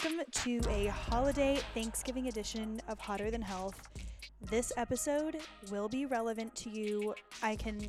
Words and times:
Welcome 0.00 0.24
to 0.30 0.60
a 0.70 0.86
holiday 0.86 1.58
Thanksgiving 1.74 2.28
edition 2.28 2.80
of 2.86 3.00
Hotter 3.00 3.32
Than 3.32 3.42
Health. 3.42 3.80
This 4.42 4.72
episode 4.76 5.38
will 5.72 5.88
be 5.88 6.06
relevant 6.06 6.54
to 6.56 6.70
you. 6.70 7.16
I 7.42 7.56
can 7.56 7.80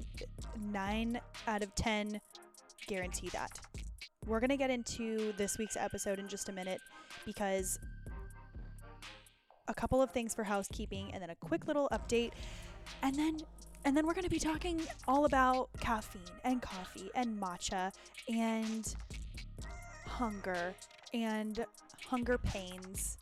9 0.59 1.22
out 1.48 1.61
of 1.61 1.75
10 1.75 2.20
guarantee 2.88 3.30
that. 3.30 3.59
We're 4.25 4.39
going 4.39 4.50
to 4.50 4.58
get 4.58 4.72
into 4.72 5.33
this 5.33 5.59
week's 5.59 5.78
episode 5.78 6.17
in 6.17 6.28
just 6.28 6.50
a 6.50 6.52
minute 6.52 6.81
because 7.28 7.78
a 9.67 9.73
couple 9.76 10.02
of 10.02 10.09
things 10.09 10.33
for 10.33 10.44
housekeeping 10.44 11.11
and 11.14 11.22
then 11.22 11.30
a 11.30 11.36
quick 11.36 11.67
little 11.67 11.89
update 11.92 12.31
and 13.03 13.14
then 13.14 13.38
and 13.86 13.95
then 13.95 14.08
we're 14.08 14.16
going 14.16 14.23
to 14.23 14.31
be 14.31 14.39
talking 14.39 14.81
all 15.08 15.26
about 15.26 15.70
caffeine 15.80 16.23
and 16.44 16.59
coffee 16.59 17.11
and 17.14 17.39
matcha 17.39 17.92
and 18.28 18.95
hunger 20.08 20.73
and 21.13 21.65
hunger 22.05 22.38
pains 22.38 23.17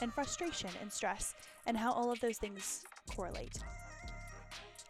and 0.00 0.12
frustration 0.12 0.70
and 0.80 0.92
stress 0.92 1.34
and 1.66 1.76
how 1.76 1.92
all 1.92 2.10
of 2.10 2.20
those 2.20 2.38
things 2.38 2.84
correlate. 3.14 3.58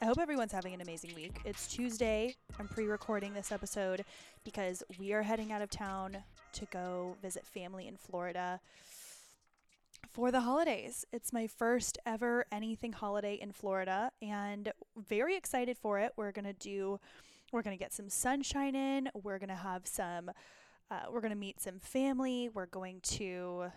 I 0.00 0.04
hope 0.04 0.18
everyone's 0.18 0.52
having 0.52 0.74
an 0.74 0.80
amazing 0.80 1.14
week. 1.14 1.40
It's 1.44 1.66
Tuesday. 1.66 2.36
I'm 2.60 2.68
pre 2.68 2.86
recording 2.86 3.34
this 3.34 3.50
episode 3.50 4.04
because 4.44 4.82
we 4.98 5.12
are 5.12 5.22
heading 5.22 5.50
out 5.50 5.60
of 5.60 5.70
town 5.70 6.18
to 6.52 6.64
go 6.66 7.16
visit 7.20 7.44
family 7.44 7.88
in 7.88 7.96
Florida 7.96 8.60
for 10.12 10.30
the 10.30 10.42
holidays. 10.42 11.04
It's 11.12 11.32
my 11.32 11.48
first 11.48 11.98
ever 12.06 12.46
anything 12.52 12.92
holiday 12.92 13.34
in 13.34 13.52
Florida 13.52 14.12
and 14.22 14.72
very 14.96 15.36
excited 15.36 15.76
for 15.76 15.98
it. 15.98 16.12
We're 16.16 16.32
going 16.32 16.44
to 16.44 16.52
do, 16.52 17.00
we're 17.52 17.62
going 17.62 17.76
to 17.76 17.82
get 17.82 17.92
some 17.92 18.08
sunshine 18.08 18.76
in. 18.76 19.10
We're 19.14 19.38
going 19.38 19.48
to 19.48 19.56
have 19.56 19.86
some 19.86 20.30
uh, 20.90 21.02
we're 21.10 21.20
going 21.20 21.32
to 21.32 21.36
meet 21.36 21.60
some 21.60 21.78
family. 21.80 22.48
We're 22.52 22.66
going 22.66 23.00
to 23.02 23.70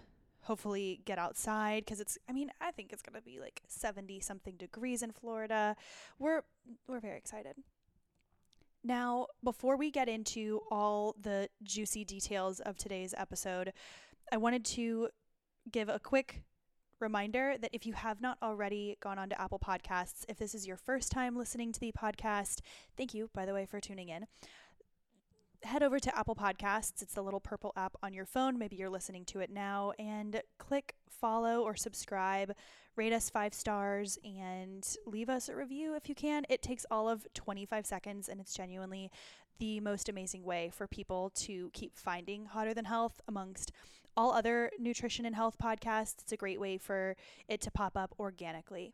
hopefully 0.44 1.02
get 1.06 1.20
outside 1.20 1.86
because 1.86 2.00
it's 2.00 2.17
I 2.30 2.34
mean, 2.34 2.52
I 2.59 2.72
think 2.72 2.92
it's 2.92 3.02
going 3.02 3.16
to 3.16 3.22
be 3.22 3.40
like 3.40 3.62
70 3.67 4.20
something 4.22 4.56
degrees 4.56 5.02
in 5.02 5.12
Florida. 5.12 5.76
We're 6.20 6.44
we're 6.88 6.99
very 6.99 7.17
excited. 7.17 7.55
Now, 8.83 9.27
before 9.44 9.77
we 9.77 9.92
get 9.92 10.10
into 10.10 10.61
all 10.72 11.16
the 11.22 11.49
juicy 11.61 12.04
details 12.04 12.60
of 12.61 12.77
today's 12.77 13.14
episode, 13.16 13.73
I 14.32 14.38
wanted 14.38 14.66
to 14.66 15.10
give 15.72 15.88
a 15.88 15.99
quick 15.99 16.42
reminder 16.99 17.55
that 17.60 17.70
if 17.73 17.86
you 17.86 17.93
have 17.93 18.22
not 18.22 18.38
already 18.42 18.98
gone 18.99 19.20
on 19.20 19.30
to 19.30 19.39
Apple 19.39 19.60
Podcasts, 19.60 20.26
if 20.28 20.38
this 20.38 20.55
is 20.55 20.66
your 20.66 20.78
first 20.78 21.11
time 21.11 21.36
listening 21.36 21.72
to 21.73 21.80
the 21.80 21.92
podcast, 21.92 22.61
thank 22.98 23.14
you, 23.14 23.30
by 23.33 23.45
the 23.45 23.54
way, 23.54 23.66
for 23.66 23.80
tuning 23.80 24.10
in 24.10 24.26
head 25.64 25.83
over 25.83 25.99
to 25.99 26.17
Apple 26.17 26.36
Podcasts. 26.36 27.02
It's 27.02 27.14
the 27.14 27.22
little 27.22 27.39
purple 27.39 27.73
app 27.76 27.95
on 28.02 28.14
your 28.14 28.26
phone. 28.26 28.58
Maybe 28.58 28.76
you're 28.76 28.89
listening 28.89 29.26
to 29.26 29.39
it 29.39 29.49
now. 29.49 29.94
And 29.99 30.42
click 30.58 30.95
follow 31.10 31.61
or 31.61 31.76
subscribe, 31.76 32.54
rate 32.95 33.14
us 33.14 33.30
five 33.30 33.54
stars, 33.54 34.17
and 34.23 34.88
leave 35.05 35.30
us 35.30 35.49
a 35.49 35.55
review 35.55 35.95
if 35.95 36.10
you 36.10 36.16
can. 36.16 36.45
It 36.49 36.61
takes 36.61 36.86
all 36.89 37.08
of 37.08 37.27
25 37.33 37.86
seconds, 37.86 38.27
and 38.27 38.42
it's 38.42 38.54
genuinely 38.54 39.11
the 39.60 39.80
most 39.80 40.10
amazing 40.10 40.44
way 40.44 40.72
for 40.73 40.88
people 40.88 41.32
to 41.36 41.70
keep 41.73 41.95
finding 41.95 42.45
Hotter 42.45 42.73
Than 42.73 42.86
Health 42.86 43.22
amongst 43.28 43.72
all 44.17 44.33
other 44.33 44.72
nutrition 44.80 45.26
and 45.26 45.36
health 45.36 45.58
podcasts. 45.61 46.23
It's 46.23 46.32
a 46.32 46.38
great 46.38 46.60
way 46.60 46.78
for 46.78 47.16
it 47.48 47.61
to 47.61 47.72
pop 47.72 47.95
up 47.95 48.14
organically. 48.20 48.92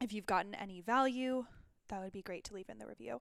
If 0.00 0.12
you've 0.12 0.26
gotten 0.26 0.54
any 0.54 0.80
value, 0.80 1.44
that 1.88 2.02
would 2.02 2.12
be 2.12 2.22
great 2.22 2.44
to 2.44 2.54
leave 2.54 2.70
in 2.70 2.78
the 2.78 2.86
review. 2.86 3.20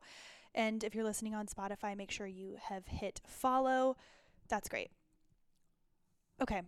And 0.53 0.84
if 0.84 0.94
you're 0.94 1.03
listening 1.03 1.34
on 1.34 1.47
Spotify, 1.47 1.95
make 1.95 2.12
sure 2.12 2.28
you 2.28 2.57
have 2.69 2.88
hit 2.88 3.22
follow. 3.25 3.95
That's 4.50 4.67
great. 4.69 4.91
Okay. 6.41 6.62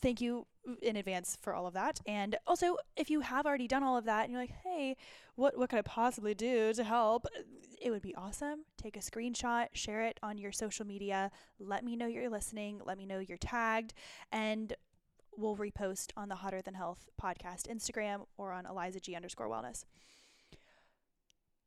Thank 0.00 0.20
you 0.20 0.46
in 0.82 0.96
advance 0.96 1.38
for 1.40 1.54
all 1.54 1.66
of 1.66 1.74
that. 1.74 2.00
And 2.06 2.36
also, 2.46 2.76
if 2.96 3.10
you 3.10 3.20
have 3.20 3.46
already 3.46 3.68
done 3.68 3.82
all 3.82 3.96
of 3.96 4.04
that 4.04 4.24
and 4.24 4.32
you're 4.32 4.40
like, 4.40 4.54
hey, 4.62 4.96
what, 5.34 5.56
what 5.56 5.70
could 5.70 5.78
I 5.78 5.82
possibly 5.82 6.34
do 6.34 6.72
to 6.72 6.84
help? 6.84 7.26
It 7.80 7.90
would 7.90 8.02
be 8.02 8.14
awesome. 8.14 8.64
Take 8.76 8.96
a 8.96 9.00
screenshot, 9.00 9.68
share 9.72 10.02
it 10.02 10.18
on 10.22 10.38
your 10.38 10.52
social 10.52 10.86
media. 10.86 11.30
Let 11.58 11.84
me 11.84 11.96
know 11.96 12.06
you're 12.06 12.30
listening. 12.30 12.80
Let 12.84 12.98
me 12.98 13.06
know 13.06 13.18
you're 13.18 13.38
tagged. 13.38 13.94
And 14.32 14.74
we'll 15.36 15.56
repost 15.56 16.10
on 16.16 16.28
the 16.28 16.36
Hotter 16.36 16.62
Than 16.62 16.74
Health 16.74 17.08
podcast 17.20 17.68
Instagram 17.68 18.26
or 18.36 18.52
on 18.52 18.66
Eliza 18.66 19.00
G 19.00 19.14
underscore 19.14 19.48
wellness. 19.48 19.84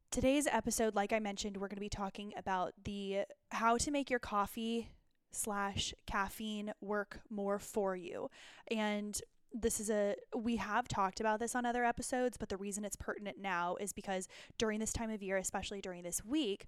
Today's 0.09 0.47
episode, 0.47 0.95
like 0.95 1.11
I 1.11 1.19
mentioned, 1.19 1.57
we're 1.57 1.67
going 1.67 1.75
to 1.75 1.81
be 1.81 1.89
talking 1.89 2.33
about 2.37 2.73
the 2.85 3.25
how 3.51 3.77
to 3.77 3.91
make 3.91 4.09
your 4.09 4.19
coffee 4.19 4.89
slash 5.31 5.93
caffeine 6.05 6.71
work 6.79 7.19
more 7.29 7.59
for 7.59 7.95
you. 7.95 8.29
And 8.71 9.19
this 9.53 9.79
is 9.81 9.89
a 9.89 10.15
we 10.35 10.55
have 10.55 10.87
talked 10.87 11.19
about 11.19 11.39
this 11.39 11.55
on 11.55 11.65
other 11.65 11.83
episodes, 11.83 12.37
but 12.37 12.47
the 12.47 12.57
reason 12.57 12.85
it's 12.85 12.95
pertinent 12.95 13.37
now 13.39 13.75
is 13.75 13.91
because 13.91 14.29
during 14.57 14.79
this 14.79 14.93
time 14.93 15.11
of 15.11 15.21
year, 15.21 15.37
especially 15.37 15.81
during 15.81 16.03
this 16.03 16.23
week, 16.23 16.67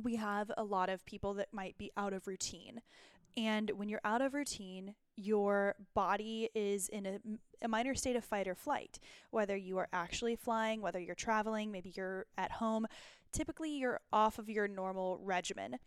we 0.00 0.16
have 0.16 0.50
a 0.56 0.64
lot 0.64 0.88
of 0.88 1.04
people 1.06 1.34
that 1.34 1.52
might 1.52 1.76
be 1.76 1.90
out 1.96 2.12
of 2.12 2.26
routine. 2.28 2.80
And 3.36 3.70
when 3.70 3.88
you're 3.88 4.00
out 4.04 4.22
of 4.22 4.34
routine, 4.34 4.94
your 5.16 5.74
body 5.94 6.50
is 6.54 6.88
in 6.88 7.06
a, 7.06 7.18
a, 7.62 7.68
minor 7.68 7.94
state 7.94 8.16
of 8.16 8.24
fight 8.24 8.48
or 8.48 8.54
flight. 8.54 8.98
Whether 9.30 9.56
you 9.56 9.78
are 9.78 9.88
actually 9.92 10.36
flying, 10.36 10.80
whether 10.80 11.00
you're 11.00 11.14
traveling, 11.14 11.70
maybe 11.70 11.92
you're 11.96 12.26
at 12.36 12.52
home, 12.52 12.86
typically 13.32 13.70
you're 13.70 14.00
off 14.12 14.38
of 14.38 14.48
your 14.48 14.68
normal 14.68 15.18
regimen. 15.22 15.78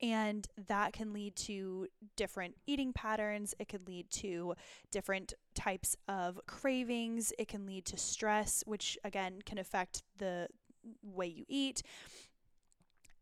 And 0.00 0.46
that 0.66 0.92
can 0.92 1.12
lead 1.12 1.36
to 1.36 1.86
different 2.16 2.56
eating 2.66 2.92
patterns. 2.92 3.54
It 3.60 3.68
can 3.68 3.84
lead 3.86 4.10
to 4.10 4.54
different 4.90 5.32
types 5.54 5.96
of 6.08 6.40
cravings. 6.46 7.32
It 7.38 7.46
can 7.46 7.66
lead 7.66 7.84
to 7.86 7.96
stress, 7.96 8.64
which 8.66 8.98
again 9.04 9.40
can 9.46 9.58
affect 9.58 10.02
the 10.18 10.48
way 11.02 11.28
you 11.28 11.44
eat 11.48 11.82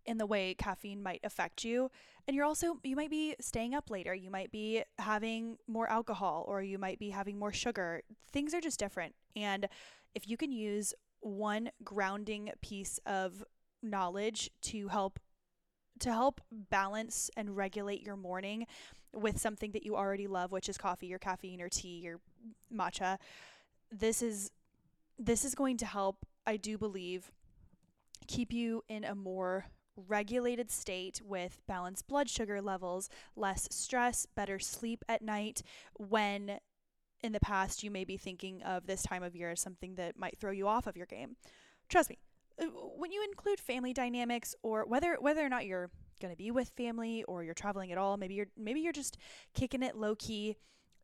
in 0.07 0.19
the 0.19 0.27
way 0.27 0.55
caffeine 0.55 1.03
might 1.03 1.21
affect 1.25 1.65
you. 1.65 1.91
And 2.27 2.35
you're 2.35 2.45
also, 2.45 2.79
you 2.83 2.97
might 2.97 3.11
be 3.11 3.35
staying 3.41 3.75
up 3.75 3.91
later. 3.91 4.15
You 4.15 4.31
might 4.31 4.51
be 4.51 4.83
having 4.99 5.57
more 5.67 5.89
alcohol 5.91 6.45
or 6.49 6.63
you 6.63 6.79
might 6.79 6.99
be 6.99 7.11
having 7.11 7.39
more 7.39 7.53
sugar. 7.53 8.03
Things 8.33 8.55
are 8.55 8.61
just 8.61 8.79
different. 8.79 9.15
And 9.37 9.69
if 10.15 10.29
you 10.29 10.37
can 10.37 10.53
use 10.53 10.95
one 11.21 11.71
grounding 11.85 12.51
piece 12.63 12.99
of 13.07 13.45
knowledge 13.83 14.51
to 14.63 14.89
help 14.89 15.19
to 16.01 16.11
help 16.11 16.41
balance 16.71 17.31
and 17.37 17.57
regulate 17.57 18.03
your 18.03 18.17
morning 18.17 18.67
with 19.13 19.39
something 19.39 19.73
that 19.73 19.85
you 19.85 19.97
already 19.97 20.27
love 20.27 20.53
which 20.53 20.69
is 20.69 20.79
coffee 20.79 21.07
your 21.07 21.19
caffeine 21.19 21.61
or 21.61 21.69
tea 21.69 22.09
or 22.09 22.21
matcha 22.75 23.19
this 23.91 24.23
is 24.23 24.51
this 25.19 25.45
is 25.45 25.55
going 25.55 25.77
to 25.77 25.87
help 25.87 26.25
i 26.47 26.57
do 26.57 26.79
believe 26.79 27.31
keep 28.27 28.53
you 28.53 28.83
in 28.89 29.05
a 29.05 29.15
more 29.15 29.67
regulated 29.97 30.71
state 30.71 31.21
with 31.25 31.61
balanced 31.67 32.07
blood 32.07 32.29
sugar 32.29 32.61
levels, 32.61 33.09
less 33.37 33.69
stress, 33.71 34.27
better 34.27 34.59
sleep 34.59 35.05
at 35.09 35.23
night 35.23 35.63
when 35.99 36.59
in 37.23 37.33
the 37.33 37.41
past 37.41 37.83
you 37.83 37.91
may 37.91 38.05
be 38.05 38.17
thinking 38.17 38.63
of 38.63 38.87
this 38.87 39.03
time 39.03 39.23
of 39.23 39.37
year 39.37 39.51
as 39.51 39.61
something 39.61 39.95
that 39.97 40.19
might 40.19 40.39
throw 40.39 40.51
you 40.51 40.67
off 40.67 40.87
of 40.87 40.97
your 40.97 41.07
game. 41.07 41.37
Trust 41.89 42.11
me, 42.11 42.19
uh, 42.61 42.65
when 42.97 43.13
you 43.13 43.23
include 43.25 43.61
family 43.61 43.93
dynamics 43.93 44.55
or 44.63 44.87
whether 44.87 45.17
whether 45.21 45.45
or 45.45 45.49
not 45.49 45.67
you're 45.67 45.91
going 46.21 46.33
to 46.33 46.37
be 46.37 46.51
with 46.51 46.69
family 46.71 47.25
or 47.25 47.43
you're 47.43 47.55
traveling 47.55 47.93
at 47.93 47.99
all, 47.99 48.17
maybe 48.17 48.35
you're 48.35 48.49
maybe 48.57 48.81
you're 48.81 48.93
just 48.93 49.17
kicking 49.55 49.83
it 49.83 49.97
low 49.97 50.15
key. 50.15 50.57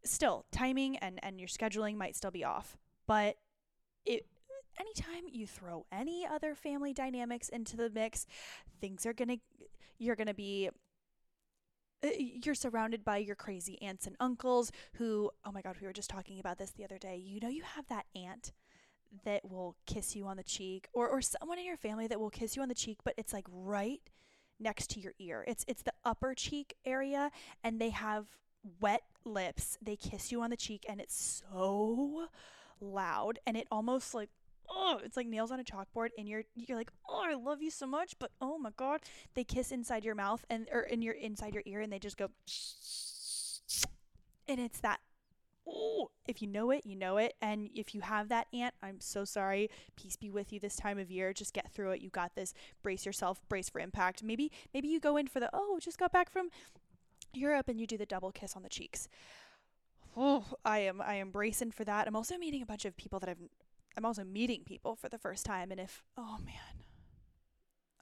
Still, 0.04 0.46
timing 0.52 0.96
and 0.98 1.18
and 1.22 1.40
your 1.40 1.48
scheduling 1.48 1.96
might 1.96 2.16
still 2.16 2.30
be 2.30 2.44
off. 2.44 2.76
But 3.06 3.36
it 4.04 4.26
anytime 4.78 5.24
you 5.30 5.46
throw 5.46 5.86
any 5.92 6.26
other 6.26 6.54
family 6.54 6.92
dynamics 6.92 7.48
into 7.48 7.76
the 7.76 7.90
mix, 7.90 8.26
things 8.80 9.06
are 9.06 9.12
going 9.12 9.28
to 9.28 9.38
you're 9.98 10.16
going 10.16 10.26
to 10.26 10.34
be 10.34 10.68
uh, 12.04 12.08
you're 12.18 12.54
surrounded 12.54 13.04
by 13.04 13.16
your 13.16 13.36
crazy 13.36 13.80
aunts 13.80 14.06
and 14.06 14.16
uncles 14.20 14.70
who, 14.94 15.30
oh 15.44 15.52
my 15.52 15.62
God, 15.62 15.76
we 15.80 15.86
were 15.86 15.92
just 15.92 16.10
talking 16.10 16.38
about 16.38 16.58
this 16.58 16.70
the 16.72 16.84
other 16.84 16.98
day. 16.98 17.16
You 17.16 17.40
know, 17.40 17.48
you 17.48 17.62
have 17.62 17.86
that 17.88 18.06
aunt 18.14 18.52
that 19.24 19.48
will 19.48 19.76
kiss 19.86 20.14
you 20.14 20.26
on 20.26 20.36
the 20.36 20.42
cheek 20.42 20.88
or, 20.92 21.08
or 21.08 21.22
someone 21.22 21.58
in 21.58 21.64
your 21.64 21.76
family 21.76 22.06
that 22.06 22.20
will 22.20 22.30
kiss 22.30 22.56
you 22.56 22.62
on 22.62 22.68
the 22.68 22.74
cheek, 22.74 22.98
but 23.04 23.14
it's 23.16 23.32
like 23.32 23.46
right 23.50 24.02
next 24.60 24.90
to 24.90 25.00
your 25.00 25.14
ear. 25.18 25.44
It's, 25.46 25.64
it's 25.68 25.82
the 25.82 25.92
upper 26.04 26.34
cheek 26.34 26.74
area 26.84 27.30
and 27.64 27.80
they 27.80 27.90
have 27.90 28.26
wet 28.80 29.02
lips. 29.24 29.78
They 29.80 29.96
kiss 29.96 30.32
you 30.32 30.42
on 30.42 30.50
the 30.50 30.56
cheek 30.56 30.84
and 30.88 31.00
it's 31.00 31.42
so 31.50 32.28
loud 32.80 33.38
and 33.46 33.56
it 33.56 33.66
almost 33.70 34.14
like 34.14 34.30
oh, 34.68 35.00
it's 35.04 35.16
like 35.16 35.26
nails 35.26 35.50
on 35.50 35.60
a 35.60 35.64
chalkboard, 35.64 36.08
and 36.18 36.28
you're 36.28 36.44
you're 36.54 36.76
like, 36.76 36.90
oh, 37.08 37.22
I 37.24 37.34
love 37.34 37.62
you 37.62 37.70
so 37.70 37.86
much, 37.86 38.18
but 38.18 38.30
oh 38.40 38.58
my 38.58 38.70
god, 38.76 39.00
they 39.34 39.44
kiss 39.44 39.72
inside 39.72 40.04
your 40.04 40.14
mouth 40.14 40.44
and 40.50 40.68
or 40.72 40.80
in 40.80 41.02
your 41.02 41.14
inside 41.14 41.54
your 41.54 41.62
ear, 41.66 41.80
and 41.80 41.92
they 41.92 41.98
just 41.98 42.16
go, 42.16 42.30
and 44.48 44.60
it's 44.60 44.80
that. 44.80 45.00
Oh, 45.68 46.12
if 46.28 46.40
you 46.40 46.46
know 46.46 46.70
it, 46.70 46.86
you 46.86 46.94
know 46.94 47.16
it. 47.16 47.34
And 47.42 47.70
if 47.74 47.92
you 47.92 48.00
have 48.00 48.28
that 48.28 48.46
aunt, 48.52 48.72
I'm 48.84 49.00
so 49.00 49.24
sorry. 49.24 49.68
Peace 49.96 50.14
be 50.14 50.30
with 50.30 50.52
you 50.52 50.60
this 50.60 50.76
time 50.76 50.96
of 50.96 51.10
year. 51.10 51.32
Just 51.32 51.52
get 51.52 51.72
through 51.72 51.90
it. 51.90 52.00
You 52.00 52.08
got 52.08 52.36
this. 52.36 52.54
Brace 52.84 53.04
yourself. 53.04 53.40
Brace 53.48 53.68
for 53.68 53.80
impact. 53.80 54.22
Maybe 54.22 54.52
maybe 54.72 54.86
you 54.86 55.00
go 55.00 55.16
in 55.16 55.26
for 55.26 55.40
the 55.40 55.50
oh, 55.52 55.78
just 55.80 55.98
got 55.98 56.12
back 56.12 56.30
from 56.30 56.50
Europe 57.32 57.68
and 57.68 57.80
you 57.80 57.86
do 57.86 57.98
the 57.98 58.06
double 58.06 58.30
kiss 58.30 58.54
on 58.54 58.62
the 58.62 58.68
cheeks. 58.68 59.08
Oh, 60.16 60.44
I 60.64 60.78
am 60.78 61.02
I 61.02 61.14
am 61.16 61.30
bracing 61.30 61.72
for 61.72 61.84
that. 61.84 62.06
I'm 62.06 62.16
also 62.16 62.38
meeting 62.38 62.62
a 62.62 62.66
bunch 62.66 62.84
of 62.84 62.96
people 62.96 63.18
that 63.20 63.28
I've 63.28 63.42
I'm 63.96 64.04
also 64.04 64.24
meeting 64.24 64.62
people 64.64 64.94
for 64.94 65.08
the 65.08 65.18
first 65.18 65.46
time. 65.46 65.70
And 65.70 65.80
if, 65.80 66.02
oh 66.16 66.38
man, 66.44 66.84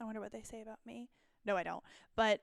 I 0.00 0.04
wonder 0.04 0.20
what 0.20 0.32
they 0.32 0.42
say 0.42 0.60
about 0.60 0.80
me. 0.84 1.08
No, 1.44 1.56
I 1.56 1.62
don't. 1.62 1.84
But 2.16 2.40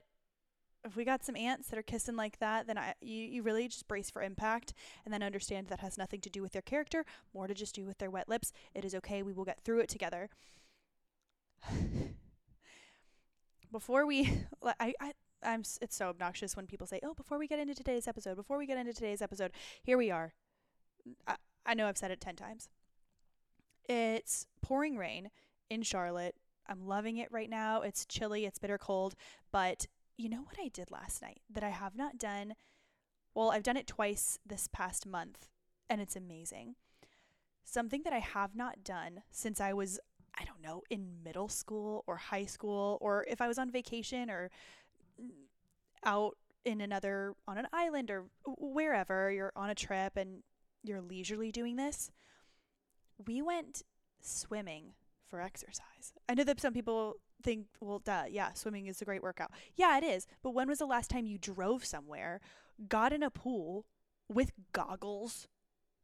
if 0.83 0.95
we 0.95 1.03
got 1.05 1.23
some 1.23 1.35
aunts 1.35 1.67
that 1.67 1.77
are 1.77 1.83
kissing 1.83 2.15
like 2.15 2.39
that, 2.39 2.65
then 2.67 2.77
I 2.77 2.95
you, 3.01 3.23
you 3.23 3.43
really 3.43 3.67
just 3.67 3.87
brace 3.87 4.09
for 4.09 4.21
impact 4.21 4.73
and 5.05 5.13
then 5.13 5.21
understand 5.21 5.67
that 5.67 5.79
has 5.79 5.97
nothing 5.97 6.21
to 6.21 6.29
do 6.29 6.41
with 6.41 6.53
their 6.53 6.61
character, 6.61 7.05
more 7.33 7.47
to 7.47 7.53
just 7.53 7.75
do 7.75 7.85
with 7.85 7.97
their 7.99 8.09
wet 8.09 8.29
lips. 8.29 8.51
It 8.73 8.85
is 8.85 8.95
okay. 8.95 9.21
We 9.21 9.33
will 9.33 9.45
get 9.45 9.61
through 9.61 9.81
it 9.81 9.89
together. 9.89 10.29
before 13.71 14.05
we, 14.05 14.45
I, 14.79 14.93
I, 14.99 15.13
I'm. 15.43 15.63
It's 15.81 15.95
so 15.95 16.07
obnoxious 16.07 16.55
when 16.55 16.67
people 16.67 16.87
say, 16.87 16.99
"Oh, 17.03 17.13
before 17.13 17.37
we 17.37 17.47
get 17.47 17.59
into 17.59 17.75
today's 17.75 18.07
episode, 18.07 18.35
before 18.35 18.57
we 18.57 18.65
get 18.65 18.77
into 18.77 18.93
today's 18.93 19.21
episode, 19.21 19.51
here 19.83 19.97
we 19.97 20.09
are." 20.11 20.33
I, 21.27 21.35
I 21.65 21.73
know 21.73 21.87
I've 21.87 21.97
said 21.97 22.11
it 22.11 22.21
ten 22.21 22.35
times. 22.35 22.69
It's 23.91 24.47
pouring 24.61 24.95
rain 24.95 25.31
in 25.69 25.81
Charlotte. 25.81 26.35
I'm 26.65 26.87
loving 26.87 27.17
it 27.17 27.29
right 27.29 27.49
now. 27.49 27.81
It's 27.81 28.05
chilly, 28.05 28.45
it's 28.45 28.57
bitter 28.57 28.77
cold, 28.77 29.15
but 29.51 29.85
you 30.15 30.29
know 30.29 30.43
what 30.43 30.55
I 30.57 30.69
did 30.69 30.89
last 30.89 31.21
night 31.21 31.41
that 31.51 31.61
I 31.61 31.71
have 31.71 31.93
not 31.93 32.17
done? 32.17 32.53
Well, 33.35 33.51
I've 33.51 33.63
done 33.63 33.75
it 33.75 33.87
twice 33.87 34.39
this 34.45 34.69
past 34.71 35.05
month, 35.05 35.49
and 35.89 35.99
it's 35.99 36.15
amazing. 36.15 36.75
Something 37.65 38.03
that 38.03 38.13
I 38.13 38.19
have 38.19 38.55
not 38.55 38.81
done 38.81 39.23
since 39.29 39.59
I 39.59 39.73
was, 39.73 39.99
I 40.39 40.45
don't 40.45 40.61
know, 40.61 40.83
in 40.89 41.21
middle 41.21 41.49
school 41.49 42.05
or 42.07 42.15
high 42.15 42.45
school, 42.45 42.97
or 43.01 43.25
if 43.29 43.41
I 43.41 43.49
was 43.49 43.57
on 43.57 43.69
vacation 43.69 44.31
or 44.31 44.51
out 46.05 46.37
in 46.63 46.79
another, 46.79 47.33
on 47.45 47.57
an 47.57 47.67
island 47.73 48.09
or 48.09 48.27
wherever 48.45 49.29
you're 49.29 49.51
on 49.53 49.69
a 49.69 49.75
trip 49.75 50.15
and 50.15 50.43
you're 50.81 51.01
leisurely 51.01 51.51
doing 51.51 51.75
this 51.75 52.09
we 53.25 53.41
went 53.41 53.83
swimming 54.21 54.93
for 55.27 55.41
exercise. 55.41 56.13
I 56.27 56.33
know 56.33 56.43
that 56.43 56.59
some 56.59 56.73
people 56.73 57.15
think, 57.43 57.67
well, 57.79 57.99
duh, 57.99 58.25
yeah, 58.29 58.53
swimming 58.53 58.87
is 58.87 59.01
a 59.01 59.05
great 59.05 59.23
workout. 59.23 59.51
Yeah, 59.75 59.97
it 59.97 60.03
is. 60.03 60.27
But 60.43 60.51
when 60.51 60.67
was 60.67 60.79
the 60.79 60.85
last 60.85 61.09
time 61.09 61.25
you 61.25 61.37
drove 61.37 61.85
somewhere, 61.85 62.41
got 62.87 63.13
in 63.13 63.23
a 63.23 63.29
pool 63.29 63.85
with 64.29 64.51
goggles, 64.73 65.47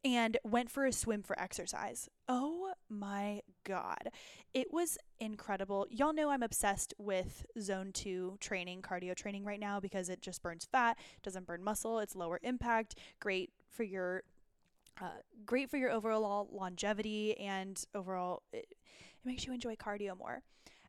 and 0.04 0.38
went 0.44 0.70
for 0.70 0.86
a 0.86 0.92
swim 0.94 1.24
for 1.24 1.40
exercise? 1.40 2.10
Oh 2.30 2.74
my 2.90 3.42
God. 3.64 4.10
It 4.54 4.72
was 4.72 4.98
incredible. 5.20 5.88
Y'all 5.90 6.14
know 6.14 6.30
I'm 6.30 6.44
obsessed 6.44 6.94
with 6.98 7.46
zone 7.60 7.92
two 7.94 8.38
training, 8.40 8.82
cardio 8.82 9.16
training 9.16 9.44
right 9.44 9.60
now 9.60 9.80
because 9.80 10.10
it 10.10 10.22
just 10.22 10.42
burns 10.42 10.66
fat, 10.72 10.98
doesn't 11.24 11.46
burn 11.46 11.64
muscle, 11.64 12.00
it's 12.00 12.16
lower 12.16 12.40
impact, 12.44 12.96
great 13.20 13.52
for 13.70 13.84
your 13.84 14.24
uh, 15.02 15.10
great 15.46 15.70
for 15.70 15.78
your 15.78 15.92
overall 15.92 16.50
longevity 16.52 17.38
and 17.38 17.84
overall 17.94 18.44
it, 18.52 18.68
it 18.70 19.26
makes 19.26 19.46
you 19.46 19.54
enjoy 19.54 19.76
cardio 19.76 20.18
more. 20.18 20.42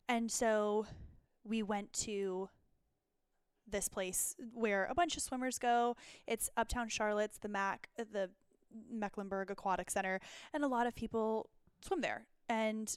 And 0.09 0.31
so 0.31 0.87
we 1.45 1.63
went 1.63 1.93
to 2.05 2.49
this 3.71 3.89
place 3.89 4.35
where 4.55 4.87
a 4.87 4.95
bunch 4.95 5.17
of 5.17 5.23
swimmers 5.23 5.59
go. 5.59 5.97
It's 6.27 6.49
Uptown 6.57 6.89
Charlotte's 6.89 7.39
the 7.39 7.49
Mac 7.49 7.89
the 7.97 8.31
Mecklenburg 8.91 9.51
Aquatic 9.51 9.91
Center 9.91 10.21
and 10.53 10.65
a 10.65 10.69
lot 10.69 10.87
of 10.87 10.95
people 10.95 11.51
swim 11.83 12.01
there. 12.01 12.27
And 12.49 12.97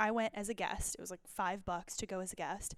I 0.00 0.10
went 0.10 0.32
as 0.34 0.48
a 0.48 0.54
guest. 0.54 0.94
It 0.94 1.00
was 1.00 1.10
like 1.10 1.20
5 1.26 1.64
bucks 1.64 1.94
to 1.98 2.06
go 2.06 2.20
as 2.20 2.32
a 2.32 2.36
guest. 2.36 2.74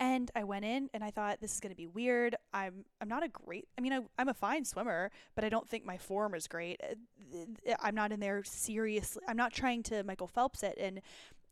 And 0.00 0.28
I 0.34 0.42
went 0.42 0.64
in 0.64 0.90
and 0.92 1.04
I 1.04 1.12
thought 1.12 1.40
this 1.40 1.54
is 1.54 1.60
going 1.60 1.70
to 1.70 1.76
be 1.76 1.86
weird. 1.86 2.34
I'm 2.52 2.84
I'm 3.00 3.08
not 3.08 3.22
a 3.22 3.28
great 3.28 3.68
I 3.78 3.80
mean 3.80 3.92
I, 3.92 4.00
I'm 4.18 4.28
a 4.28 4.34
fine 4.34 4.64
swimmer, 4.64 5.12
but 5.36 5.44
I 5.44 5.48
don't 5.48 5.68
think 5.68 5.86
my 5.86 5.96
form 5.96 6.34
is 6.34 6.48
great. 6.48 6.80
Uh, 6.82 7.74
I'm 7.80 7.94
not 7.94 8.10
in 8.10 8.18
there 8.18 8.42
seriously. 8.42 9.22
I'm 9.28 9.36
not 9.36 9.52
trying 9.52 9.84
to 9.84 10.02
Michael 10.02 10.26
Phelps 10.26 10.64
it 10.64 10.76
and 10.80 11.00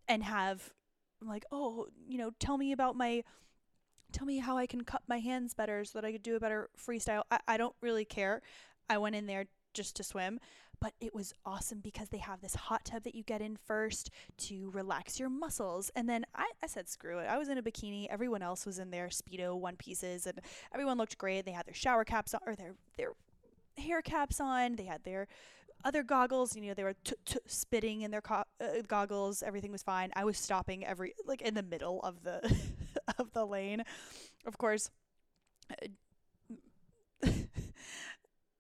and 0.09 0.25
have 0.25 0.73
I'm 1.21 1.29
like, 1.29 1.45
"Oh, 1.53 1.87
you 2.09 2.19
know, 2.19 2.33
tell 2.41 2.59
me 2.59 2.73
about 2.73 2.97
my 2.97 3.23
tell 4.11 4.27
me 4.27 4.39
how 4.39 4.59
I 4.59 4.67
can 4.67 4.83
cup 4.83 5.05
my 5.07 5.21
hands 5.21 5.55
better 5.55 5.85
so 5.85 6.01
that 6.01 6.05
I 6.05 6.11
could 6.11 6.25
do 6.25 6.35
a 6.35 6.41
better 6.41 6.69
freestyle." 6.77 7.23
I, 7.31 7.39
I 7.47 7.57
don't 7.57 7.77
really 7.81 8.05
care. 8.05 8.43
I 8.91 8.99
went 8.99 9.15
in 9.15 9.27
there 9.27 9.47
just 9.73 9.95
to 9.97 10.03
swim 10.03 10.41
but 10.83 10.95
it 11.01 11.15
was 11.15 11.33
awesome 11.47 11.79
because 11.79 12.09
they 12.09 12.19
have 12.19 12.41
this 12.41 12.57
hot 12.57 12.85
tub 12.85 13.05
that 13.05 13.15
you 13.15 13.23
get 13.23 13.41
in 13.41 13.57
first 13.57 14.11
to 14.37 14.69
relax 14.73 15.21
your 15.21 15.29
muscles. 15.29 15.93
And 15.95 16.09
then 16.09 16.25
I, 16.35 16.51
I 16.61 16.67
said, 16.67 16.89
screw 16.89 17.21
it. 17.21 17.29
I 17.29 17.39
was 17.39 17.49
in 17.49 17.57
a 17.57 17.63
bikini. 17.63 18.09
Everyone 18.11 18.43
else 18.43 18.67
was 18.67 18.81
in 18.81 18.91
their 18.91 19.07
Speedo 19.07 19.57
one 19.57 19.77
pieces 19.77 20.27
and 20.27 20.41
everyone 20.75 20.99
looked 20.99 21.17
great. 21.19 21.45
They 21.45 21.53
had 21.53 21.67
their 21.67 21.75
shower 21.75 22.03
caps 22.05 22.35
on 22.35 22.41
or 22.45 22.57
their, 22.57 22.75
their 22.97 23.13
hair 23.79 24.03
caps 24.03 24.41
on. 24.41 24.75
They 24.75 24.87
had 24.87 25.05
their 25.05 25.29
other 25.85 26.03
goggles. 26.03 26.57
You 26.57 26.63
know, 26.63 26.75
they 26.75 26.83
were 26.83 26.97
t- 27.05 27.15
t- 27.27 27.39
spitting 27.47 28.01
in 28.03 28.11
their 28.11 28.21
co- 28.21 28.43
uh, 28.61 28.83
goggles. 28.89 29.45
Everything 29.45 29.71
was 29.71 29.85
fine. 29.85 30.11
I 30.17 30.25
was 30.25 30.37
stopping 30.37 30.85
every, 30.85 31.15
like 31.25 31.43
in 31.43 31.55
the 31.55 31.63
middle 31.63 32.01
of 32.01 32.25
the, 32.25 32.41
of 33.21 33.33
the 33.35 33.47
lane. 33.47 33.85
Of 34.47 34.59
course, 34.59 34.91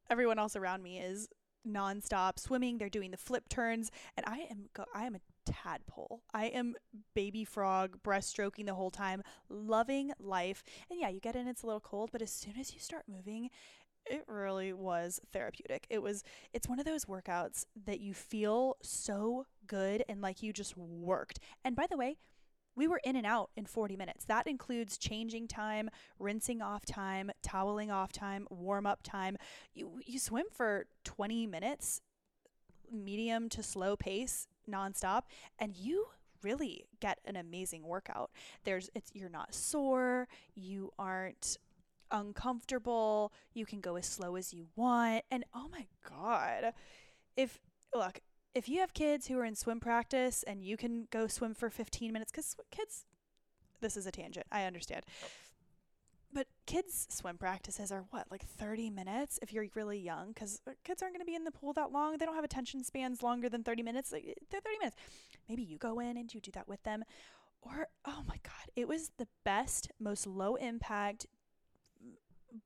everyone 0.09 0.39
else 0.39 0.55
around 0.55 0.85
me 0.85 1.01
is 1.01 1.29
nonstop 1.67 2.39
swimming. 2.39 2.79
They're 2.79 2.89
doing 2.89 3.11
the 3.11 3.17
flip 3.17 3.49
turns, 3.49 3.91
and 4.17 4.25
I 4.27 4.47
am 4.51 4.69
go- 4.75 4.87
I 4.95 5.05
am 5.05 5.15
a 5.15 5.21
tadpole. 5.45 6.23
I 6.33 6.47
am 6.47 6.75
baby 7.15 7.45
frog, 7.45 7.99
breaststroking 8.03 8.67
the 8.67 8.75
whole 8.75 8.91
time, 8.91 9.23
loving 9.49 10.13
life. 10.19 10.63
And 10.91 11.01
yeah, 11.01 11.09
you 11.09 11.21
get 11.21 11.37
in, 11.37 11.49
it's 11.49 11.63
a 11.63 11.67
little 11.67 11.81
cold, 11.81 12.11
but 12.13 12.23
as 12.23 12.31
soon 12.31 12.55
as 12.59 12.73
you 12.73 12.81
start 12.81 13.05
moving, 13.09 13.51
it 14.07 14.25
really 14.27 14.73
was 14.73 15.21
therapeutic. 15.33 15.87
It 15.89 16.03
was 16.03 16.25
it's 16.53 16.69
one 16.69 16.79
of 16.79 16.85
those 16.85 17.05
workouts 17.05 17.67
that 17.87 18.01
you 18.01 18.15
feel 18.15 18.77
so 18.83 19.47
good 19.67 20.05
and 20.09 20.21
like 20.21 20.43
you 20.43 20.53
just 20.53 20.77
worked. 20.77 21.39
And 21.65 21.77
by 21.77 21.87
the 21.89 21.97
way, 21.97 22.19
we 22.75 22.89
were 22.89 23.01
in 23.05 23.17
and 23.17 23.27
out 23.27 23.51
in 23.57 23.67
40 23.67 23.97
minutes. 23.97 24.25
That 24.25 24.47
includes 24.47 24.99
changing 24.99 25.49
time, 25.49 25.91
rinsing 26.19 26.63
off 26.63 26.85
time, 26.85 27.31
toweling 27.43 27.91
off 27.91 28.13
time, 28.13 28.47
warm 28.51 28.87
up 28.87 29.03
time. 29.03 29.37
You, 29.75 30.01
you 30.05 30.19
swim 30.19 30.47
for 30.53 30.87
20 31.05 31.47
minutes, 31.47 32.01
medium 32.91 33.49
to 33.51 33.63
slow 33.63 33.97
pace, 33.97 34.47
nonstop, 34.71 35.23
and 35.59 35.77
you 35.77 36.07
really 36.43 36.87
get 37.01 37.19
an 37.25 37.37
amazing 37.37 37.85
workout. 37.85 38.31
There's 38.65 38.91
it's 38.95 39.11
you're 39.15 39.29
not 39.29 39.55
sore, 39.55 40.29
you 40.55 40.93
aren't 40.99 41.57
uncomfortable, 42.11 43.33
you 43.55 43.65
can 43.65 43.81
go 43.81 43.97
as 43.97 44.07
slow 44.07 44.37
as 44.37 44.53
you 44.53 44.67
want. 44.77 45.25
And 45.31 45.45
oh 45.55 45.69
my 45.71 45.87
god. 46.09 46.73
If 47.37 47.61
look, 47.95 48.21
if 48.55 48.69
you 48.69 48.81
have 48.81 48.95
kids 48.95 49.27
who 49.27 49.39
are 49.39 49.45
in 49.45 49.55
swim 49.55 49.81
practice 49.81 50.43
and 50.43 50.63
you 50.63 50.77
can 50.77 51.09
go 51.11 51.27
swim 51.27 51.55
for 51.55 51.71
15 51.71 52.13
minutes, 52.13 52.31
because 52.31 52.57
kids, 52.71 53.05
this 53.81 53.97
is 53.97 54.07
a 54.07 54.11
tangent, 54.11 54.47
I 54.53 54.65
understand. 54.65 55.05
But 56.35 56.47
kids' 56.67 57.07
swim 57.11 57.37
practices 57.37 57.93
are 57.93 58.05
what, 58.11 58.31
like 58.31 58.45
30 58.45 58.91
minutes 58.91 59.39
if 59.43 59.53
you're 59.53 59.67
really 59.75 59.99
young? 59.99 60.29
Because 60.29 60.61
uh, 60.67 60.73
kids 60.83 61.03
aren't 61.03 61.15
going 61.15 61.25
to 61.25 61.31
be 61.31 61.35
in 61.35 61.45
the 61.45 61.51
pool 61.51 61.75
that 61.75 61.93
long. 61.93 62.17
They 62.17 62.25
don't 62.25 62.35
have 62.35 62.45
attention 62.45 62.85
spans 62.85 63.23
longer 63.23 63.49
than 63.51 63.63
30 63.63 63.83
minutes. 63.83 64.13
Like, 64.13 64.39
they're 64.51 64.61
30 64.61 64.79
minutes. 64.79 64.97
Maybe 65.49 65.63
you 65.63 65.77
go 65.77 66.01
in 66.01 66.17
and 66.17 66.33
you 66.33 66.41
do 66.41 66.51
that 66.53 66.69
with 66.69 66.83
them. 66.85 67.05
or 67.61 67.89
oh 68.07 68.23
my 68.27 68.37
god, 68.43 68.71
it 68.77 68.89
was 68.89 69.11
the 69.19 69.29
best, 69.45 69.91
most 70.01 70.27
low 70.27 70.55
impact 70.57 71.27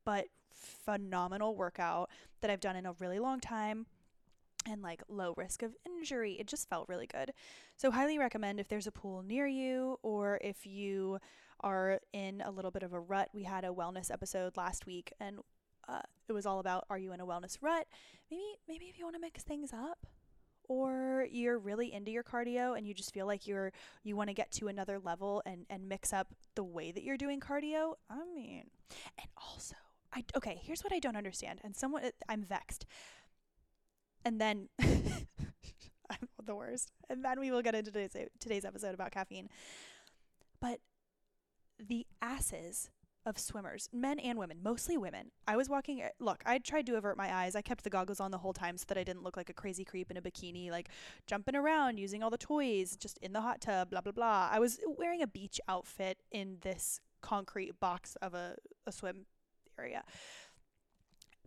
but 0.04 0.26
phenomenal 0.50 1.54
workout 1.54 2.10
that 2.40 2.50
I've 2.50 2.60
done 2.60 2.76
in 2.76 2.86
a 2.86 2.92
really 2.92 3.18
long 3.18 3.40
time 3.40 3.86
and 4.66 4.82
like 4.82 5.02
low 5.08 5.34
risk 5.36 5.62
of 5.62 5.74
injury. 5.84 6.34
It 6.34 6.46
just 6.46 6.68
felt 6.68 6.88
really 6.88 7.06
good. 7.06 7.32
So, 7.76 7.90
highly 7.90 8.18
recommend 8.18 8.60
if 8.60 8.68
there's 8.68 8.86
a 8.86 8.92
pool 8.92 9.22
near 9.22 9.46
you 9.46 9.98
or 10.02 10.38
if 10.42 10.66
you 10.66 11.18
are 11.60 12.00
in 12.12 12.42
a 12.44 12.50
little 12.50 12.70
bit 12.70 12.82
of 12.82 12.92
a 12.92 13.00
rut. 13.00 13.30
We 13.32 13.44
had 13.44 13.64
a 13.64 13.68
wellness 13.68 14.10
episode 14.10 14.56
last 14.56 14.86
week 14.86 15.12
and 15.20 15.38
uh, 15.88 16.00
it 16.28 16.32
was 16.32 16.46
all 16.46 16.58
about 16.58 16.84
are 16.90 16.98
you 16.98 17.12
in 17.12 17.20
a 17.20 17.26
wellness 17.26 17.58
rut? 17.60 17.86
Maybe 18.30 18.42
maybe 18.68 18.86
if 18.86 18.98
you 18.98 19.04
want 19.04 19.16
to 19.16 19.20
mix 19.20 19.42
things 19.42 19.72
up 19.72 20.06
or 20.68 21.26
you're 21.30 21.58
really 21.58 21.92
into 21.92 22.10
your 22.10 22.24
cardio 22.24 22.76
and 22.76 22.86
you 22.86 22.92
just 22.92 23.14
feel 23.14 23.26
like 23.26 23.46
you're 23.46 23.72
you 24.02 24.16
want 24.16 24.28
to 24.28 24.34
get 24.34 24.50
to 24.52 24.68
another 24.68 24.98
level 24.98 25.42
and 25.46 25.66
and 25.70 25.88
mix 25.88 26.12
up 26.12 26.34
the 26.54 26.64
way 26.64 26.90
that 26.92 27.04
you're 27.04 27.16
doing 27.16 27.40
cardio. 27.40 27.94
I 28.10 28.20
mean, 28.34 28.64
and 29.18 29.28
also 29.36 29.76
I 30.12 30.24
okay, 30.36 30.60
here's 30.62 30.82
what 30.82 30.92
I 30.92 30.98
don't 30.98 31.16
understand 31.16 31.60
and 31.62 31.76
someone 31.76 32.10
I'm 32.28 32.42
vexed 32.42 32.86
and 34.26 34.40
then 34.40 34.68
I'm 34.80 36.28
the 36.44 36.54
worst. 36.54 36.90
And 37.08 37.24
then 37.24 37.38
we 37.38 37.50
will 37.52 37.62
get 37.62 37.74
into 37.74 37.92
today's 37.92 38.28
today's 38.40 38.64
episode 38.64 38.92
about 38.92 39.12
caffeine. 39.12 39.48
But 40.60 40.80
the 41.78 42.06
asses 42.20 42.90
of 43.24 43.38
swimmers, 43.38 43.88
men 43.92 44.18
and 44.18 44.38
women, 44.38 44.58
mostly 44.62 44.96
women. 44.96 45.30
I 45.46 45.56
was 45.56 45.68
walking. 45.68 46.02
Uh, 46.02 46.08
look, 46.18 46.42
I 46.44 46.58
tried 46.58 46.86
to 46.86 46.96
avert 46.96 47.16
my 47.16 47.32
eyes. 47.32 47.54
I 47.54 47.62
kept 47.62 47.84
the 47.84 47.90
goggles 47.90 48.18
on 48.18 48.32
the 48.32 48.38
whole 48.38 48.52
time 48.52 48.76
so 48.76 48.84
that 48.88 48.98
I 48.98 49.04
didn't 49.04 49.22
look 49.22 49.36
like 49.36 49.48
a 49.48 49.54
crazy 49.54 49.84
creep 49.84 50.10
in 50.10 50.16
a 50.16 50.22
bikini, 50.22 50.70
like 50.70 50.88
jumping 51.26 51.54
around, 51.54 51.98
using 51.98 52.22
all 52.22 52.30
the 52.30 52.38
toys, 52.38 52.96
just 52.96 53.18
in 53.18 53.32
the 53.32 53.40
hot 53.40 53.60
tub, 53.60 53.90
blah 53.90 54.00
blah 54.00 54.12
blah. 54.12 54.48
I 54.50 54.58
was 54.58 54.80
wearing 54.98 55.22
a 55.22 55.26
beach 55.28 55.60
outfit 55.68 56.18
in 56.32 56.58
this 56.62 57.00
concrete 57.20 57.78
box 57.78 58.16
of 58.16 58.34
a, 58.34 58.56
a 58.86 58.92
swim 58.92 59.26
area. 59.78 60.02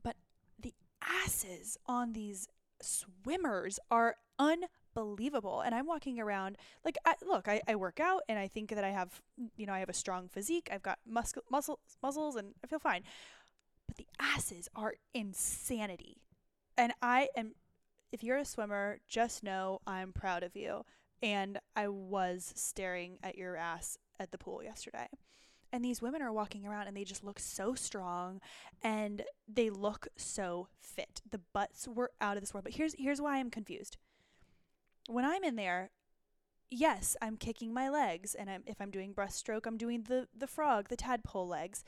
But 0.01 0.15
the 0.61 0.73
asses 1.01 1.77
on 1.85 2.13
these 2.13 2.47
swimmers 2.81 3.79
are 3.89 4.15
unbelievable. 4.37 5.61
And 5.61 5.75
I'm 5.75 5.85
walking 5.85 6.19
around 6.19 6.57
like, 6.83 6.97
I, 7.05 7.15
look, 7.25 7.47
I, 7.47 7.61
I 7.67 7.75
work 7.75 7.99
out 7.99 8.23
and 8.29 8.39
I 8.39 8.47
think 8.47 8.69
that 8.69 8.83
I 8.83 8.89
have, 8.89 9.21
you 9.57 9.65
know, 9.65 9.73
I 9.73 9.79
have 9.79 9.89
a 9.89 9.93
strong 9.93 10.27
physique. 10.27 10.69
I've 10.71 10.83
got 10.83 10.99
muscle, 11.05 11.43
muscle, 11.49 11.79
muscles 12.01 12.35
and 12.35 12.53
I 12.63 12.67
feel 12.67 12.79
fine. 12.79 13.03
But 13.87 13.97
the 13.97 14.07
asses 14.19 14.69
are 14.75 14.95
insanity. 15.13 16.17
And 16.77 16.93
I 17.01 17.29
am, 17.35 17.55
if 18.11 18.23
you're 18.23 18.37
a 18.37 18.45
swimmer, 18.45 18.99
just 19.07 19.43
know 19.43 19.81
I'm 19.85 20.13
proud 20.13 20.43
of 20.43 20.55
you. 20.55 20.85
And 21.21 21.59
I 21.75 21.89
was 21.89 22.53
staring 22.55 23.17
at 23.21 23.37
your 23.37 23.57
ass 23.57 23.97
at 24.19 24.31
the 24.31 24.37
pool 24.37 24.63
yesterday 24.63 25.07
and 25.71 25.83
these 25.83 26.01
women 26.01 26.21
are 26.21 26.33
walking 26.33 26.65
around 26.65 26.87
and 26.87 26.95
they 26.95 27.03
just 27.03 27.23
look 27.23 27.39
so 27.39 27.75
strong 27.75 28.41
and 28.81 29.23
they 29.47 29.69
look 29.69 30.07
so 30.15 30.67
fit. 30.81 31.21
The 31.29 31.41
butts 31.53 31.87
were 31.87 32.11
out 32.19 32.37
of 32.37 32.41
this 32.41 32.53
world. 32.53 32.63
But 32.63 32.73
here's 32.73 32.95
here's 32.97 33.21
why 33.21 33.37
I'm 33.37 33.51
confused. 33.51 33.97
When 35.07 35.25
I'm 35.25 35.43
in 35.43 35.55
there, 35.55 35.91
yes, 36.69 37.15
I'm 37.21 37.37
kicking 37.37 37.73
my 37.73 37.89
legs 37.89 38.35
and 38.35 38.49
I'm 38.49 38.63
if 38.65 38.81
I'm 38.81 38.91
doing 38.91 39.13
breaststroke, 39.13 39.65
I'm 39.65 39.77
doing 39.77 40.03
the 40.03 40.27
the 40.35 40.47
frog, 40.47 40.89
the 40.89 40.97
tadpole 40.97 41.47
legs. 41.47 41.83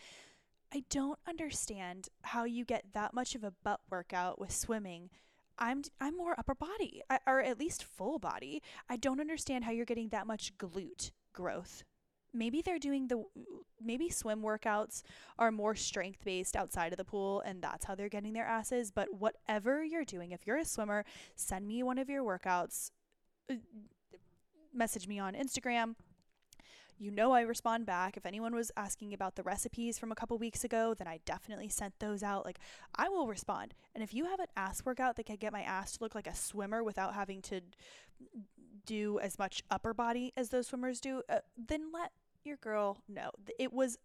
I 0.73 0.83
don't 0.89 1.19
understand 1.27 2.07
how 2.21 2.45
you 2.45 2.63
get 2.63 2.93
that 2.93 3.13
much 3.13 3.35
of 3.35 3.43
a 3.43 3.53
butt 3.63 3.81
workout 3.89 4.39
with 4.39 4.51
swimming. 4.51 5.09
I'm 5.57 5.83
I'm 5.99 6.15
more 6.15 6.35
upper 6.37 6.55
body 6.55 7.01
or 7.27 7.41
at 7.41 7.59
least 7.59 7.83
full 7.83 8.19
body. 8.19 8.61
I 8.89 8.95
don't 8.97 9.19
understand 9.19 9.65
how 9.65 9.71
you're 9.71 9.85
getting 9.85 10.09
that 10.09 10.27
much 10.27 10.57
glute 10.57 11.11
growth 11.33 11.83
maybe 12.33 12.61
they're 12.61 12.79
doing 12.79 13.07
the 13.07 13.23
maybe 13.83 14.09
swim 14.09 14.41
workouts 14.41 15.03
are 15.39 15.51
more 15.51 15.75
strength 15.75 16.23
based 16.23 16.55
outside 16.55 16.91
of 16.91 16.97
the 16.97 17.05
pool 17.05 17.41
and 17.45 17.61
that's 17.61 17.85
how 17.85 17.95
they're 17.95 18.09
getting 18.09 18.33
their 18.33 18.45
asses 18.45 18.91
but 18.91 19.07
whatever 19.13 19.83
you're 19.83 20.05
doing 20.05 20.31
if 20.31 20.45
you're 20.45 20.57
a 20.57 20.65
swimmer 20.65 21.03
send 21.35 21.67
me 21.67 21.83
one 21.83 21.97
of 21.97 22.09
your 22.09 22.23
workouts 22.23 22.91
uh, 23.49 23.55
message 24.73 25.07
me 25.07 25.19
on 25.19 25.33
Instagram 25.33 25.95
you 27.01 27.09
know 27.09 27.31
I 27.31 27.41
respond 27.41 27.87
back. 27.87 28.15
If 28.15 28.27
anyone 28.27 28.53
was 28.53 28.71
asking 28.77 29.11
about 29.11 29.35
the 29.35 29.41
recipes 29.41 29.97
from 29.97 30.11
a 30.11 30.15
couple 30.15 30.37
weeks 30.37 30.63
ago, 30.63 30.93
then 30.93 31.07
I 31.07 31.19
definitely 31.25 31.67
sent 31.67 31.97
those 31.97 32.21
out. 32.21 32.45
Like 32.45 32.59
I 32.95 33.09
will 33.09 33.25
respond. 33.25 33.73
And 33.95 34.03
if 34.03 34.13
you 34.13 34.25
have 34.25 34.39
an 34.39 34.45
ass 34.55 34.85
workout 34.85 35.15
that 35.15 35.25
can 35.25 35.37
get 35.37 35.51
my 35.51 35.63
ass 35.63 35.93
to 35.93 36.03
look 36.03 36.13
like 36.13 36.27
a 36.27 36.35
swimmer 36.35 36.83
without 36.83 37.15
having 37.15 37.41
to 37.43 37.61
do 38.85 39.19
as 39.19 39.39
much 39.39 39.63
upper 39.71 39.95
body 39.95 40.31
as 40.37 40.49
those 40.49 40.67
swimmers 40.67 41.01
do, 41.01 41.23
uh, 41.27 41.39
then 41.57 41.91
let 41.91 42.11
your 42.43 42.57
girl 42.57 42.97
know. 43.07 43.31
It 43.59 43.73
was 43.73 43.97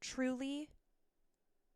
truly 0.00 0.68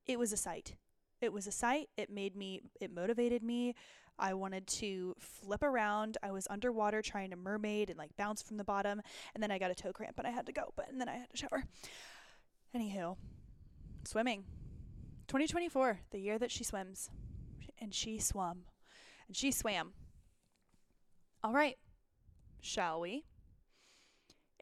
it 0.06 0.18
was 0.18 0.32
a 0.32 0.36
sight. 0.36 0.76
It 1.20 1.32
was 1.32 1.46
a 1.46 1.52
sight. 1.52 1.88
It 1.96 2.10
made 2.10 2.36
me 2.36 2.60
it 2.80 2.92
motivated 2.92 3.42
me. 3.42 3.74
I 4.18 4.34
wanted 4.34 4.66
to 4.66 5.14
flip 5.18 5.62
around. 5.62 6.18
I 6.22 6.30
was 6.30 6.46
underwater 6.50 7.00
trying 7.00 7.30
to 7.30 7.36
mermaid 7.36 7.88
and 7.88 7.98
like 7.98 8.16
bounce 8.16 8.42
from 8.42 8.56
the 8.58 8.64
bottom 8.64 9.00
and 9.34 9.42
then 9.42 9.50
I 9.50 9.58
got 9.58 9.70
a 9.70 9.74
toe 9.74 9.92
cramp 9.92 10.18
and 10.18 10.26
I 10.26 10.30
had 10.30 10.46
to 10.46 10.52
go, 10.52 10.72
but 10.76 10.90
and 10.90 11.00
then 11.00 11.08
I 11.08 11.16
had 11.16 11.30
to 11.30 11.36
shower. 11.36 11.64
Anywho, 12.74 13.16
swimming. 14.04 14.44
2024, 15.26 16.00
the 16.10 16.18
year 16.18 16.38
that 16.38 16.50
she 16.50 16.64
swims. 16.64 17.08
And 17.78 17.94
she 17.94 18.18
swam. 18.18 18.64
And 19.26 19.36
she 19.36 19.50
swam. 19.50 19.92
All 21.42 21.52
right. 21.52 21.78
Shall 22.60 23.00
we? 23.00 23.24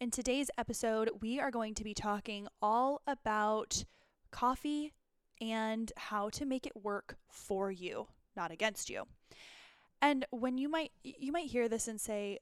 In 0.01 0.13
today's 0.13 0.49
episode, 0.57 1.11
we 1.21 1.41
are 1.41 1.51
going 1.51 1.75
to 1.75 1.83
be 1.83 1.93
talking 1.93 2.47
all 2.63 3.03
about 3.05 3.85
coffee 4.31 4.93
and 5.41 5.91
how 5.97 6.29
to 6.31 6.47
make 6.47 6.69
it 6.69 6.85
work 6.85 7.17
for 7.29 7.73
you, 7.73 8.07
not 8.37 8.53
against 8.53 8.89
you. 8.89 9.09
And 10.01 10.25
when 10.31 10.57
you 10.57 10.69
might 10.69 10.93
you 11.03 11.33
might 11.33 11.51
hear 11.51 11.69
this 11.69 11.89
and 11.89 12.01
say, 12.01 12.39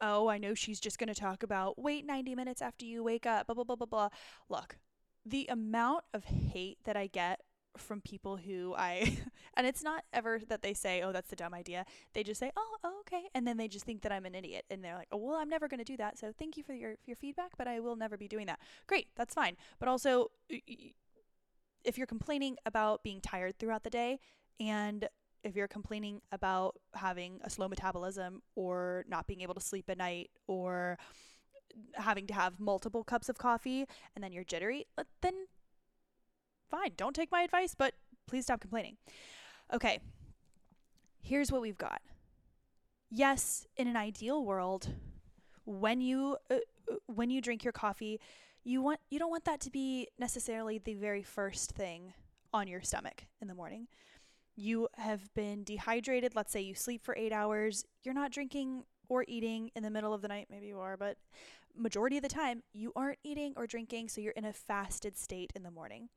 "Oh, 0.00 0.26
I 0.26 0.38
know 0.38 0.54
she's 0.54 0.80
just 0.80 0.98
going 0.98 1.06
to 1.06 1.14
talk 1.14 1.44
about 1.44 1.78
wait 1.78 2.04
90 2.04 2.34
minutes 2.34 2.60
after 2.60 2.84
you 2.84 3.04
wake 3.04 3.24
up, 3.24 3.46
blah 3.46 3.54
blah 3.54 3.62
blah 3.62 3.76
blah 3.76 3.86
blah." 3.86 4.08
Look, 4.48 4.78
the 5.24 5.46
amount 5.46 6.02
of 6.12 6.24
hate 6.24 6.78
that 6.82 6.96
I 6.96 7.06
get 7.06 7.42
from 7.76 8.00
people 8.00 8.36
who 8.36 8.74
I 8.76 9.18
and 9.54 9.66
it's 9.66 9.82
not 9.82 10.04
ever 10.12 10.40
that 10.48 10.62
they 10.62 10.74
say, 10.74 11.02
"Oh, 11.02 11.12
that's 11.12 11.32
a 11.32 11.36
dumb 11.36 11.54
idea." 11.54 11.84
They 12.12 12.22
just 12.22 12.40
say, 12.40 12.50
"Oh, 12.56 12.76
oh, 12.84 13.00
okay," 13.00 13.24
and 13.34 13.46
then 13.46 13.56
they 13.56 13.68
just 13.68 13.84
think 13.84 14.02
that 14.02 14.12
I'm 14.12 14.26
an 14.26 14.34
idiot, 14.34 14.64
and 14.70 14.82
they're 14.82 14.96
like, 14.96 15.08
"Oh, 15.12 15.16
well, 15.18 15.36
I'm 15.36 15.48
never 15.48 15.68
going 15.68 15.78
to 15.78 15.84
do 15.84 15.96
that." 15.96 16.18
So 16.18 16.32
thank 16.38 16.56
you 16.56 16.62
for 16.62 16.74
your 16.74 16.94
your 17.06 17.16
feedback, 17.16 17.52
but 17.56 17.66
I 17.66 17.80
will 17.80 17.96
never 17.96 18.16
be 18.16 18.28
doing 18.28 18.46
that. 18.46 18.60
Great, 18.86 19.08
that's 19.16 19.34
fine. 19.34 19.56
But 19.78 19.88
also, 19.88 20.30
if 21.84 21.98
you're 21.98 22.06
complaining 22.06 22.56
about 22.66 23.02
being 23.02 23.20
tired 23.20 23.58
throughout 23.58 23.84
the 23.84 23.90
day, 23.90 24.18
and 24.60 25.08
if 25.42 25.54
you're 25.54 25.68
complaining 25.68 26.22
about 26.32 26.76
having 26.94 27.40
a 27.44 27.50
slow 27.50 27.68
metabolism 27.68 28.42
or 28.56 29.04
not 29.08 29.26
being 29.26 29.42
able 29.42 29.54
to 29.54 29.60
sleep 29.60 29.90
at 29.90 29.98
night 29.98 30.30
or 30.46 30.98
having 31.94 32.26
to 32.26 32.34
have 32.34 32.58
multiple 32.58 33.04
cups 33.04 33.28
of 33.28 33.36
coffee 33.36 33.84
and 34.14 34.24
then 34.24 34.32
you're 34.32 34.44
jittery, 34.44 34.86
then 35.20 35.34
fine, 36.74 36.92
don't 36.96 37.14
take 37.14 37.30
my 37.30 37.42
advice, 37.42 37.74
but 37.76 37.94
please 38.26 38.44
stop 38.44 38.60
complaining. 38.60 38.96
Okay, 39.72 40.00
here's 41.22 41.52
what 41.52 41.60
we've 41.60 41.78
got. 41.78 42.00
Yes, 43.10 43.66
in 43.76 43.86
an 43.86 43.96
ideal 43.96 44.44
world, 44.44 44.88
when 45.64 46.00
you 46.00 46.36
uh, 46.50 46.56
uh, 46.90 46.96
when 47.06 47.30
you 47.30 47.40
drink 47.40 47.64
your 47.64 47.72
coffee, 47.72 48.20
you 48.64 48.82
want 48.82 49.00
you 49.08 49.18
don't 49.18 49.30
want 49.30 49.44
that 49.44 49.60
to 49.60 49.70
be 49.70 50.08
necessarily 50.18 50.78
the 50.78 50.94
very 50.94 51.22
first 51.22 51.70
thing 51.72 52.12
on 52.52 52.66
your 52.66 52.82
stomach 52.82 53.24
in 53.40 53.48
the 53.48 53.54
morning. 53.54 53.86
You 54.56 54.88
have 54.96 55.32
been 55.34 55.64
dehydrated, 55.64 56.34
let's 56.36 56.52
say 56.52 56.60
you 56.60 56.74
sleep 56.74 57.02
for 57.02 57.16
8 57.16 57.32
hours, 57.32 57.84
you're 58.04 58.14
not 58.14 58.30
drinking 58.30 58.84
or 59.08 59.24
eating 59.26 59.72
in 59.74 59.82
the 59.82 59.90
middle 59.90 60.14
of 60.14 60.22
the 60.22 60.28
night, 60.28 60.46
maybe 60.48 60.66
you 60.66 60.78
are, 60.78 60.96
but 60.96 61.16
majority 61.76 62.16
of 62.16 62.22
the 62.22 62.28
time 62.28 62.62
you 62.72 62.92
aren't 62.94 63.18
eating 63.24 63.52
or 63.56 63.66
drinking, 63.66 64.08
so 64.08 64.20
you're 64.20 64.32
in 64.32 64.44
a 64.44 64.52
fasted 64.52 65.16
state 65.18 65.52
in 65.56 65.64
the 65.64 65.72
morning 65.72 66.08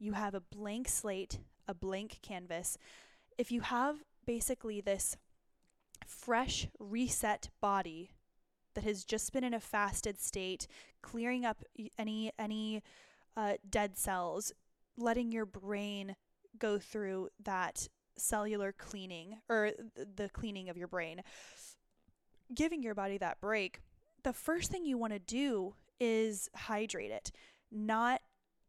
you 0.00 0.14
have 0.14 0.34
a 0.34 0.40
blank 0.40 0.88
slate, 0.88 1.38
a 1.68 1.74
blank 1.74 2.18
canvas. 2.22 2.76
If 3.38 3.52
you 3.52 3.60
have 3.60 4.02
basically 4.26 4.80
this 4.80 5.16
fresh, 6.06 6.66
reset 6.80 7.50
body 7.60 8.10
that 8.74 8.84
has 8.84 9.04
just 9.04 9.32
been 9.32 9.44
in 9.44 9.54
a 9.54 9.60
fasted 9.60 10.18
state, 10.18 10.66
clearing 11.02 11.44
up 11.44 11.62
any 11.98 12.32
any 12.38 12.82
uh, 13.36 13.54
dead 13.68 13.96
cells, 13.96 14.52
letting 14.96 15.30
your 15.30 15.46
brain 15.46 16.16
go 16.58 16.78
through 16.78 17.28
that 17.44 17.88
cellular 18.16 18.72
cleaning 18.72 19.38
or 19.48 19.70
the 20.16 20.28
cleaning 20.30 20.68
of 20.68 20.76
your 20.76 20.88
brain, 20.88 21.22
giving 22.54 22.82
your 22.82 22.94
body 22.94 23.18
that 23.18 23.40
break. 23.40 23.80
The 24.22 24.32
first 24.32 24.70
thing 24.70 24.84
you 24.84 24.98
want 24.98 25.12
to 25.12 25.18
do 25.18 25.74
is 25.98 26.48
hydrate 26.54 27.10
it, 27.10 27.30
not 27.70 28.20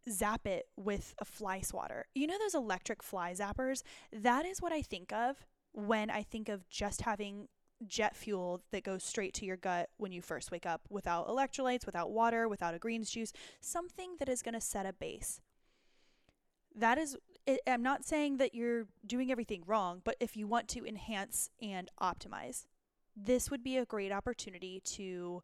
zap 0.09 0.47
it 0.47 0.67
with 0.75 1.13
a 1.19 1.25
fly 1.25 1.61
swatter. 1.61 2.05
You 2.15 2.27
know 2.27 2.37
those 2.39 2.55
electric 2.55 3.03
fly 3.03 3.33
zappers? 3.33 3.83
That 4.11 4.45
is 4.45 4.61
what 4.61 4.71
I 4.71 4.81
think 4.81 5.11
of 5.11 5.45
when 5.73 6.09
I 6.09 6.23
think 6.23 6.49
of 6.49 6.67
just 6.69 7.01
having 7.01 7.47
jet 7.87 8.15
fuel 8.15 8.61
that 8.71 8.83
goes 8.83 9.03
straight 9.03 9.33
to 9.35 9.45
your 9.45 9.57
gut 9.57 9.89
when 9.97 10.11
you 10.11 10.21
first 10.21 10.51
wake 10.51 10.65
up 10.65 10.81
without 10.89 11.27
electrolytes, 11.27 11.85
without 11.85 12.11
water, 12.11 12.47
without 12.47 12.73
a 12.73 12.79
greens 12.79 13.09
juice, 13.09 13.33
something 13.59 14.15
that 14.19 14.29
is 14.29 14.41
going 14.41 14.53
to 14.53 14.61
set 14.61 14.85
a 14.85 14.93
base. 14.93 15.41
That 16.75 16.97
is, 16.97 17.17
I'm 17.67 17.83
not 17.83 18.05
saying 18.05 18.37
that 18.37 18.53
you're 18.53 18.87
doing 19.05 19.31
everything 19.31 19.63
wrong, 19.65 20.01
but 20.03 20.15
if 20.19 20.37
you 20.37 20.47
want 20.47 20.67
to 20.69 20.85
enhance 20.85 21.49
and 21.61 21.89
optimize, 21.99 22.65
this 23.15 23.51
would 23.51 23.63
be 23.63 23.77
a 23.77 23.85
great 23.85 24.11
opportunity 24.11 24.81
to 24.85 25.41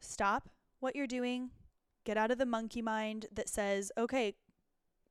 stop 0.00 0.50
what 0.80 0.96
you're 0.96 1.06
doing, 1.06 1.50
get 2.04 2.16
out 2.16 2.30
of 2.30 2.38
the 2.38 2.46
monkey 2.46 2.82
mind 2.82 3.26
that 3.32 3.48
says, 3.48 3.92
okay, 3.96 4.34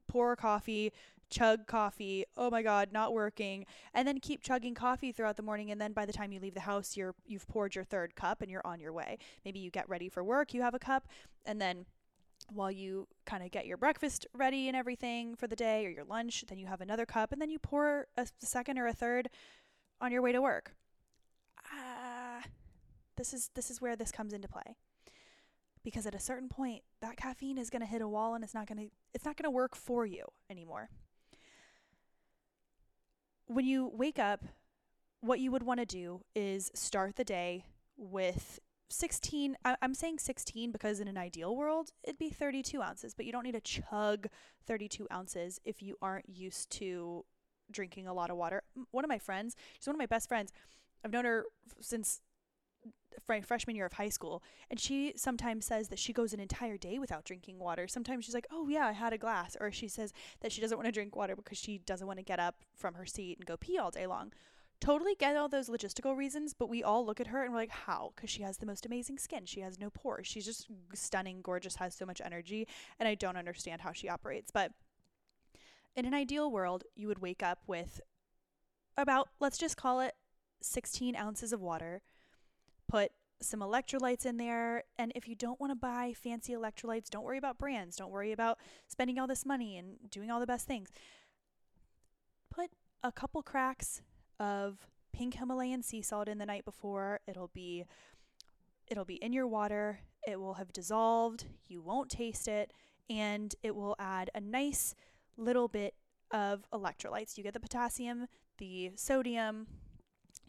pour 0.07 0.35
coffee, 0.35 0.91
chug 1.29 1.65
coffee. 1.65 2.25
Oh 2.37 2.51
my 2.51 2.61
god, 2.61 2.89
not 2.91 3.13
working. 3.13 3.65
And 3.93 4.07
then 4.07 4.19
keep 4.19 4.43
chugging 4.43 4.75
coffee 4.75 5.11
throughout 5.11 5.37
the 5.37 5.43
morning 5.43 5.71
and 5.71 5.81
then 5.81 5.93
by 5.93 6.05
the 6.05 6.13
time 6.13 6.31
you 6.31 6.39
leave 6.39 6.53
the 6.53 6.61
house, 6.61 6.95
you're 6.95 7.15
you've 7.25 7.47
poured 7.47 7.73
your 7.73 7.85
third 7.85 8.15
cup 8.15 8.41
and 8.41 8.51
you're 8.51 8.65
on 8.65 8.79
your 8.79 8.93
way. 8.93 9.17
Maybe 9.43 9.59
you 9.59 9.71
get 9.71 9.89
ready 9.89 10.09
for 10.09 10.23
work, 10.23 10.53
you 10.53 10.61
have 10.61 10.75
a 10.75 10.79
cup, 10.79 11.07
and 11.45 11.59
then 11.59 11.85
while 12.51 12.71
you 12.71 13.07
kind 13.25 13.43
of 13.43 13.51
get 13.51 13.65
your 13.65 13.77
breakfast 13.77 14.27
ready 14.33 14.67
and 14.67 14.75
everything 14.75 15.35
for 15.35 15.47
the 15.47 15.55
day 15.55 15.85
or 15.85 15.89
your 15.89 16.03
lunch, 16.03 16.43
then 16.49 16.57
you 16.57 16.67
have 16.67 16.81
another 16.81 17.05
cup 17.05 17.31
and 17.31 17.41
then 17.41 17.49
you 17.49 17.59
pour 17.59 18.07
a 18.17 18.27
second 18.39 18.77
or 18.77 18.87
a 18.87 18.93
third 18.93 19.29
on 20.01 20.11
your 20.11 20.21
way 20.21 20.31
to 20.31 20.41
work. 20.41 20.73
Ah, 21.71 22.39
uh, 22.39 22.41
this 23.15 23.33
is 23.33 23.49
this 23.55 23.71
is 23.71 23.81
where 23.81 23.95
this 23.95 24.11
comes 24.11 24.33
into 24.33 24.47
play 24.47 24.75
because 25.83 26.05
at 26.05 26.15
a 26.15 26.19
certain 26.19 26.49
point 26.49 26.83
that 27.01 27.17
caffeine 27.17 27.57
is 27.57 27.69
going 27.69 27.81
to 27.81 27.87
hit 27.87 28.01
a 28.01 28.07
wall 28.07 28.35
and 28.35 28.43
it's 28.43 28.53
not 28.53 28.67
going 28.67 28.77
to 28.77 28.91
it's 29.13 29.25
not 29.25 29.37
going 29.37 29.45
to 29.45 29.51
work 29.51 29.75
for 29.75 30.05
you 30.05 30.25
anymore. 30.49 30.89
When 33.47 33.65
you 33.65 33.91
wake 33.93 34.19
up, 34.19 34.43
what 35.21 35.39
you 35.39 35.51
would 35.51 35.63
want 35.63 35.79
to 35.79 35.85
do 35.85 36.21
is 36.35 36.71
start 36.73 37.15
the 37.15 37.23
day 37.23 37.65
with 37.97 38.59
16 38.89 39.55
I, 39.63 39.77
am 39.81 39.93
saying 39.93 40.19
16 40.19 40.71
because 40.71 40.99
in 40.99 41.07
an 41.07 41.17
ideal 41.17 41.55
world 41.55 41.91
it'd 42.03 42.19
be 42.19 42.29
32 42.29 42.81
ounces 42.81 43.13
but 43.13 43.25
you 43.25 43.31
don't 43.31 43.43
need 43.43 43.53
to 43.53 43.61
chug 43.61 44.27
32 44.65 45.07
ounces 45.13 45.61
if 45.63 45.81
you 45.81 45.95
aren't 46.01 46.27
used 46.27 46.69
to 46.71 47.23
drinking 47.71 48.07
a 48.07 48.13
lot 48.13 48.29
of 48.29 48.35
water 48.35 48.63
one 48.91 49.05
of 49.05 49.09
my 49.09 49.17
friends 49.17 49.55
she's 49.79 49.87
one 49.87 49.95
of 49.95 49.99
my 49.99 50.05
best 50.05 50.27
friends 50.27 50.51
i've 51.05 51.11
known 51.11 51.23
her 51.23 51.45
since 51.79 52.19
freshman 53.43 53.75
year 53.75 53.85
of 53.85 53.93
high 53.93 54.09
school 54.09 54.43
and 54.69 54.79
she 54.79 55.13
sometimes 55.15 55.65
says 55.65 55.87
that 55.89 55.99
she 55.99 56.13
goes 56.13 56.33
an 56.33 56.39
entire 56.39 56.77
day 56.77 56.99
without 56.99 57.23
drinking 57.25 57.59
water. 57.59 57.87
Sometimes 57.87 58.25
she's 58.25 58.33
like 58.33 58.47
oh 58.51 58.67
yeah 58.67 58.87
i 58.87 58.91
had 58.91 59.13
a 59.13 59.17
glass 59.17 59.55
or 59.59 59.71
she 59.71 59.87
says 59.87 60.13
that 60.41 60.51
she 60.51 60.61
doesn't 60.61 60.77
want 60.77 60.85
to 60.85 60.91
drink 60.91 61.15
water 61.15 61.35
because 61.35 61.57
she 61.57 61.77
doesn't 61.79 62.07
want 62.07 62.19
to 62.19 62.23
get 62.23 62.39
up 62.39 62.55
from 62.75 62.95
her 62.95 63.05
seat 63.05 63.37
and 63.37 63.45
go 63.45 63.57
pee 63.57 63.77
all 63.77 63.91
day 63.91 64.07
long. 64.07 64.31
Totally 64.79 65.13
get 65.13 65.37
all 65.37 65.47
those 65.47 65.69
logistical 65.69 66.17
reasons 66.17 66.53
but 66.53 66.69
we 66.69 66.83
all 66.83 67.05
look 67.05 67.19
at 67.19 67.27
her 67.27 67.43
and 67.43 67.51
we're 67.51 67.59
like 67.59 67.69
how? 67.69 68.11
Because 68.15 68.29
she 68.29 68.43
has 68.43 68.57
the 68.57 68.65
most 68.65 68.85
amazing 68.85 69.17
skin. 69.17 69.45
She 69.45 69.61
has 69.61 69.79
no 69.79 69.89
pores. 69.89 70.27
She's 70.27 70.45
just 70.45 70.67
stunning 70.93 71.41
gorgeous 71.41 71.75
has 71.75 71.95
so 71.95 72.05
much 72.05 72.21
energy 72.23 72.67
and 72.99 73.07
i 73.07 73.15
don't 73.15 73.37
understand 73.37 73.81
how 73.81 73.91
she 73.91 74.09
operates. 74.09 74.51
But 74.51 74.71
in 75.95 76.05
an 76.05 76.13
ideal 76.13 76.51
world 76.51 76.83
you 76.95 77.07
would 77.07 77.19
wake 77.19 77.43
up 77.43 77.59
with 77.67 78.01
about 78.97 79.29
let's 79.39 79.57
just 79.57 79.77
call 79.77 79.99
it 79.99 80.15
16 80.61 81.15
ounces 81.15 81.53
of 81.53 81.61
water 81.61 82.01
put 82.91 83.11
some 83.41 83.61
electrolytes 83.61 84.25
in 84.25 84.37
there. 84.37 84.83
And 84.99 85.11
if 85.15 85.27
you 85.27 85.35
don't 85.35 85.59
want 85.59 85.71
to 85.71 85.75
buy 85.75 86.13
fancy 86.13 86.53
electrolytes, 86.53 87.09
don't 87.09 87.23
worry 87.23 87.37
about 87.37 87.57
brands. 87.57 87.95
Don't 87.95 88.11
worry 88.11 88.33
about 88.33 88.59
spending 88.87 89.17
all 89.17 89.27
this 89.27 89.45
money 89.45 89.77
and 89.77 89.95
doing 90.09 90.29
all 90.29 90.39
the 90.39 90.45
best 90.45 90.67
things. 90.67 90.89
Put 92.53 92.69
a 93.01 93.11
couple 93.11 93.41
cracks 93.41 94.01
of 94.39 94.87
pink 95.13 95.35
Himalayan 95.35 95.83
sea 95.83 96.01
salt 96.01 96.27
in 96.27 96.37
the 96.37 96.45
night 96.45 96.65
before. 96.65 97.21
It'll 97.27 97.51
be 97.53 97.85
it'll 98.87 99.05
be 99.05 99.15
in 99.15 99.31
your 99.31 99.47
water. 99.47 100.01
It 100.27 100.39
will 100.39 100.55
have 100.55 100.73
dissolved. 100.73 101.45
You 101.67 101.81
won't 101.81 102.09
taste 102.09 102.47
it 102.47 102.73
and 103.09 103.55
it 103.63 103.73
will 103.73 103.95
add 103.99 104.29
a 104.35 104.41
nice 104.41 104.93
little 105.37 105.69
bit 105.69 105.95
of 106.31 106.65
electrolytes. 106.73 107.37
You 107.37 107.43
get 107.43 107.53
the 107.53 107.59
potassium, 107.59 108.27
the 108.57 108.91
sodium, 108.95 109.67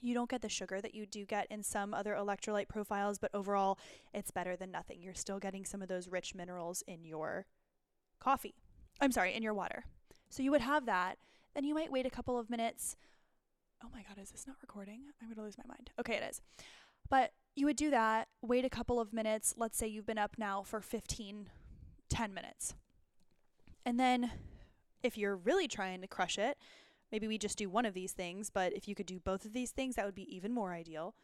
you 0.03 0.15
don't 0.15 0.29
get 0.29 0.43
the 0.43 0.49
sugar 0.49 0.81
that 0.81 0.95
you 0.95 1.07
do 1.07 1.25
get 1.25 1.47
in 1.51 1.63
some 1.63 1.95
other 1.95 2.15
electrolyte 2.15 2.69
profiles, 2.69 3.19
but 3.19 3.31
overall, 3.33 3.79
it's 4.13 4.31
better 4.31 4.57
than 4.57 4.71
nothing. 4.71 5.01
You're 5.01 5.15
still 5.15 5.39
getting 5.39 5.65
some 5.65 5.81
of 5.81 5.89
those 5.89 6.09
rich 6.09 6.35
minerals 6.35 6.83
in 6.87 7.05
your 7.05 7.47
coffee. 8.21 8.55
I'm 9.01 9.13
sorry, 9.13 9.35
in 9.35 9.43
your 9.43 9.55
water. 9.55 9.85
So 10.29 10.43
you 10.43 10.51
would 10.51 10.61
have 10.61 10.87
that. 10.87 11.19
Then 11.55 11.65
you 11.65 11.75
might 11.75 11.93
wait 11.93 12.07
a 12.07 12.11
couple 12.11 12.39
of 12.39 12.51
minutes. 12.51 12.97
Oh 13.83 13.89
my 13.93 14.03
God, 14.03 14.21
is 14.21 14.31
this 14.31 14.47
not 14.47 14.57
recording? 14.61 15.03
I'm 15.21 15.29
going 15.29 15.37
to 15.37 15.43
lose 15.43 15.59
my 15.59 15.65
mind. 15.69 15.91
Okay, 15.99 16.15
it 16.15 16.25
is. 16.29 16.41
But 17.09 17.33
you 17.55 17.67
would 17.67 17.77
do 17.77 17.91
that, 17.91 18.29
wait 18.41 18.65
a 18.65 18.71
couple 18.71 19.01
of 19.01 19.13
minutes. 19.13 19.55
Let's 19.57 19.77
say 19.77 19.87
you've 19.87 20.07
been 20.07 20.19
up 20.19 20.37
now 20.39 20.63
for 20.63 20.81
15, 20.81 21.49
10 22.09 22.35
minutes. 22.35 22.75
And 23.85 24.01
then 24.01 24.31
if 25.03 25.19
you're 25.19 25.37
really 25.37 25.69
trying 25.69 26.01
to 26.01 26.07
crush 26.07 26.39
it, 26.39 26.57
maybe 27.13 27.29
we 27.29 27.39
just 27.39 27.59
do 27.59 27.69
one 27.69 27.85
of 27.85 27.95
these 27.95 28.13
things, 28.13 28.51
but 28.51 28.73
if 28.73 28.89
you 28.89 28.95
could 28.95 29.07
do 29.07 29.21
both 29.21 29.45
of 29.45 29.53
these 29.53 29.71
things, 29.71 29.95
that 29.95 30.07
would 30.07 30.15
be 30.15 30.35
even 30.35 30.53
more 30.53 30.73
ideal. 30.73 31.15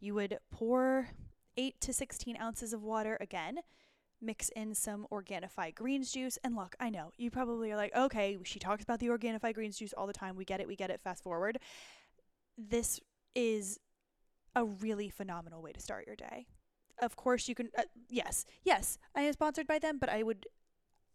You 0.00 0.14
would 0.14 0.38
pour 0.50 1.10
8 1.56 1.80
to 1.82 1.92
16 1.92 2.40
ounces 2.40 2.72
of 2.72 2.82
water 2.82 3.18
again, 3.20 3.60
mix 4.20 4.48
in 4.50 4.74
some 4.74 5.06
Organifi 5.12 5.74
greens 5.74 6.10
juice. 6.10 6.38
And 6.42 6.56
look, 6.56 6.74
I 6.80 6.88
know 6.90 7.12
you 7.18 7.30
probably 7.30 7.70
are 7.70 7.76
like, 7.76 7.94
okay, 7.94 8.38
she 8.44 8.58
talks 8.58 8.82
about 8.82 8.98
the 8.98 9.08
Organifi 9.08 9.54
greens 9.54 9.78
juice 9.78 9.92
all 9.92 10.06
the 10.06 10.12
time. 10.12 10.36
We 10.36 10.44
get 10.44 10.60
it, 10.60 10.66
we 10.66 10.74
get 10.74 10.90
it, 10.90 11.00
fast 11.02 11.22
forward. 11.22 11.58
This 12.56 12.98
is 13.34 13.78
a 14.54 14.64
really 14.64 15.10
phenomenal 15.10 15.60
way 15.60 15.72
to 15.72 15.80
start 15.80 16.06
your 16.06 16.16
day. 16.16 16.46
Of 16.98 17.14
course, 17.14 17.46
you 17.46 17.54
can, 17.54 17.68
uh, 17.76 17.82
yes, 18.08 18.46
yes, 18.64 18.96
I 19.14 19.20
am 19.20 19.32
sponsored 19.34 19.66
by 19.66 19.78
them, 19.78 19.98
but 19.98 20.08
I 20.08 20.22
would 20.22 20.46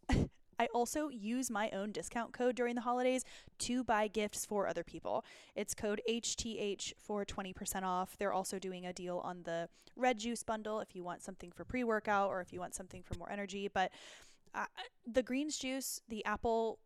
I 0.61 0.67
also 0.75 1.09
use 1.09 1.49
my 1.49 1.71
own 1.71 1.91
discount 1.91 2.33
code 2.33 2.55
during 2.55 2.75
the 2.75 2.81
holidays 2.81 3.25
to 3.59 3.83
buy 3.83 4.07
gifts 4.07 4.45
for 4.45 4.67
other 4.67 4.83
people. 4.83 5.25
It's 5.55 5.73
code 5.73 6.01
HTH 6.07 6.93
for 6.99 7.25
20% 7.25 7.81
off. 7.81 8.15
They're 8.19 8.31
also 8.31 8.59
doing 8.59 8.85
a 8.85 8.93
deal 8.93 9.17
on 9.23 9.41
the 9.41 9.69
red 9.95 10.19
juice 10.19 10.43
bundle 10.43 10.79
if 10.79 10.95
you 10.95 11.03
want 11.03 11.23
something 11.23 11.51
for 11.51 11.65
pre 11.65 11.83
workout 11.83 12.29
or 12.29 12.41
if 12.41 12.53
you 12.53 12.59
want 12.59 12.75
something 12.75 13.01
for 13.01 13.17
more 13.17 13.31
energy. 13.31 13.71
But 13.73 13.91
uh, 14.53 14.65
the 15.11 15.23
greens 15.23 15.57
juice, 15.57 15.99
the 16.07 16.23
apple 16.25 16.77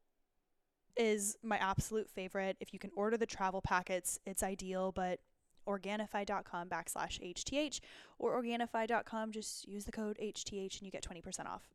is 0.96 1.36
my 1.44 1.58
absolute 1.58 2.10
favorite. 2.10 2.56
If 2.62 2.72
you 2.72 2.80
can 2.80 2.92
order 2.96 3.18
the 3.18 3.26
travel 3.26 3.62
packets, 3.62 4.22
it's 4.26 4.42
ideal, 4.42 4.94
but 4.94 5.20
Organifi.com 5.68 6.70
backslash 6.70 7.20
HTH 7.20 7.82
or 8.20 8.42
Organifi.com, 8.42 9.32
just 9.32 9.68
use 9.68 9.84
the 9.84 9.92
code 9.92 10.18
HTH 10.22 10.78
and 10.78 10.84
you 10.84 10.92
get 10.92 11.04
20% 11.04 11.46
off. 11.46 11.68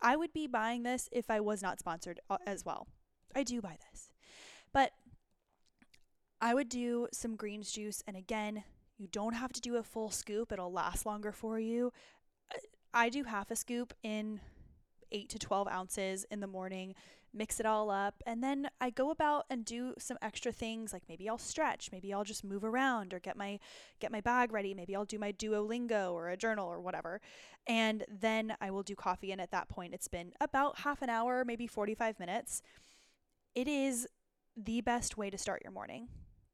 I 0.00 0.16
would 0.16 0.32
be 0.32 0.46
buying 0.46 0.82
this 0.82 1.08
if 1.12 1.30
I 1.30 1.40
was 1.40 1.62
not 1.62 1.78
sponsored 1.78 2.20
uh, 2.28 2.38
as 2.46 2.64
well. 2.64 2.86
I 3.34 3.42
do 3.42 3.60
buy 3.60 3.78
this. 3.90 4.10
But 4.72 4.92
I 6.40 6.54
would 6.54 6.68
do 6.68 7.08
some 7.12 7.36
greens 7.36 7.72
juice. 7.72 8.02
And 8.06 8.16
again, 8.16 8.64
you 8.98 9.08
don't 9.08 9.34
have 9.34 9.52
to 9.54 9.60
do 9.60 9.76
a 9.76 9.82
full 9.82 10.10
scoop, 10.10 10.52
it'll 10.52 10.72
last 10.72 11.06
longer 11.06 11.32
for 11.32 11.58
you. 11.58 11.92
Uh, 12.54 12.58
I 12.92 13.08
do 13.08 13.24
half 13.24 13.50
a 13.50 13.56
scoop 13.56 13.92
in 14.02 14.40
8 15.10 15.28
to 15.30 15.38
12 15.38 15.68
ounces 15.68 16.26
in 16.30 16.40
the 16.40 16.46
morning 16.46 16.94
mix 17.34 17.58
it 17.58 17.66
all 17.66 17.90
up, 17.90 18.22
and 18.26 18.42
then 18.42 18.68
I 18.80 18.90
go 18.90 19.10
about 19.10 19.44
and 19.50 19.64
do 19.64 19.94
some 19.98 20.16
extra 20.22 20.52
things 20.52 20.92
like 20.92 21.02
maybe 21.08 21.28
I'll 21.28 21.38
stretch, 21.38 21.90
maybe 21.90 22.12
I'll 22.12 22.24
just 22.24 22.44
move 22.44 22.64
around 22.64 23.12
or 23.12 23.18
get 23.18 23.36
my 23.36 23.58
get 24.00 24.12
my 24.12 24.20
bag 24.20 24.52
ready, 24.52 24.74
maybe 24.74 24.94
I'll 24.94 25.04
do 25.04 25.18
my 25.18 25.32
Duolingo 25.32 26.12
or 26.12 26.28
a 26.28 26.36
journal 26.36 26.68
or 26.68 26.80
whatever. 26.80 27.20
And 27.66 28.04
then 28.08 28.56
I 28.60 28.70
will 28.70 28.82
do 28.82 28.94
coffee 28.94 29.32
and 29.32 29.40
at 29.40 29.50
that 29.50 29.68
point 29.68 29.94
it's 29.94 30.08
been 30.08 30.32
about 30.40 30.80
half 30.80 31.02
an 31.02 31.10
hour, 31.10 31.44
maybe 31.44 31.66
45 31.66 32.18
minutes. 32.20 32.62
It 33.54 33.68
is 33.68 34.06
the 34.56 34.80
best 34.80 35.16
way 35.16 35.30
to 35.30 35.38
start 35.38 35.62
your 35.62 35.72
morning. 35.72 36.08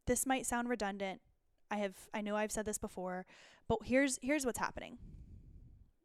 This 0.07 0.27
might 0.27 0.47
sound 0.47 0.69
redundant. 0.69 1.21
I 1.71 1.77
have 1.77 1.95
I 2.15 2.21
know 2.21 2.37
I've 2.37 2.53
said 2.53 2.65
this 2.65 2.79
before, 2.79 3.27
but 3.69 3.79
here's 3.85 4.19
here's 4.23 4.47
what's 4.47 4.59
happening. 4.59 4.99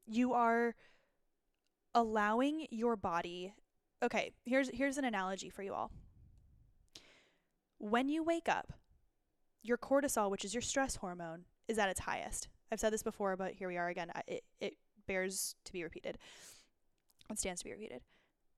You 0.06 0.34
are 0.34 0.76
allowing 1.96 2.68
your 2.70 2.96
body 2.96 3.54
okay, 4.04 4.32
here's 4.46 4.70
here's 4.70 4.98
an 4.98 5.06
analogy 5.06 5.50
for 5.50 5.64
you 5.64 5.74
all. 5.74 5.92
When 7.78 8.10
you 8.10 8.24
wake 8.24 8.50
up, 8.50 8.74
your 9.64 9.78
cortisol, 9.78 10.30
which 10.30 10.46
is 10.46 10.54
your 10.54 10.62
stress 10.62 10.98
hormone, 10.98 11.46
is 11.68 11.78
at 11.78 11.90
its 11.90 12.02
highest. 12.02 12.48
I've 12.72 12.80
said 12.80 12.94
this 12.94 13.04
before, 13.04 13.36
but 13.36 13.54
here 13.54 13.68
we 13.68 13.78
are 13.78 13.90
again. 13.90 14.12
It 14.28 14.44
it 14.60 14.76
bears 15.08 15.56
to 15.66 15.74
be 15.74 15.84
repeated. 15.84 16.18
It 17.30 17.40
stands 17.40 17.62
to 17.62 17.66
be 17.66 17.72
repeated. 17.72 18.02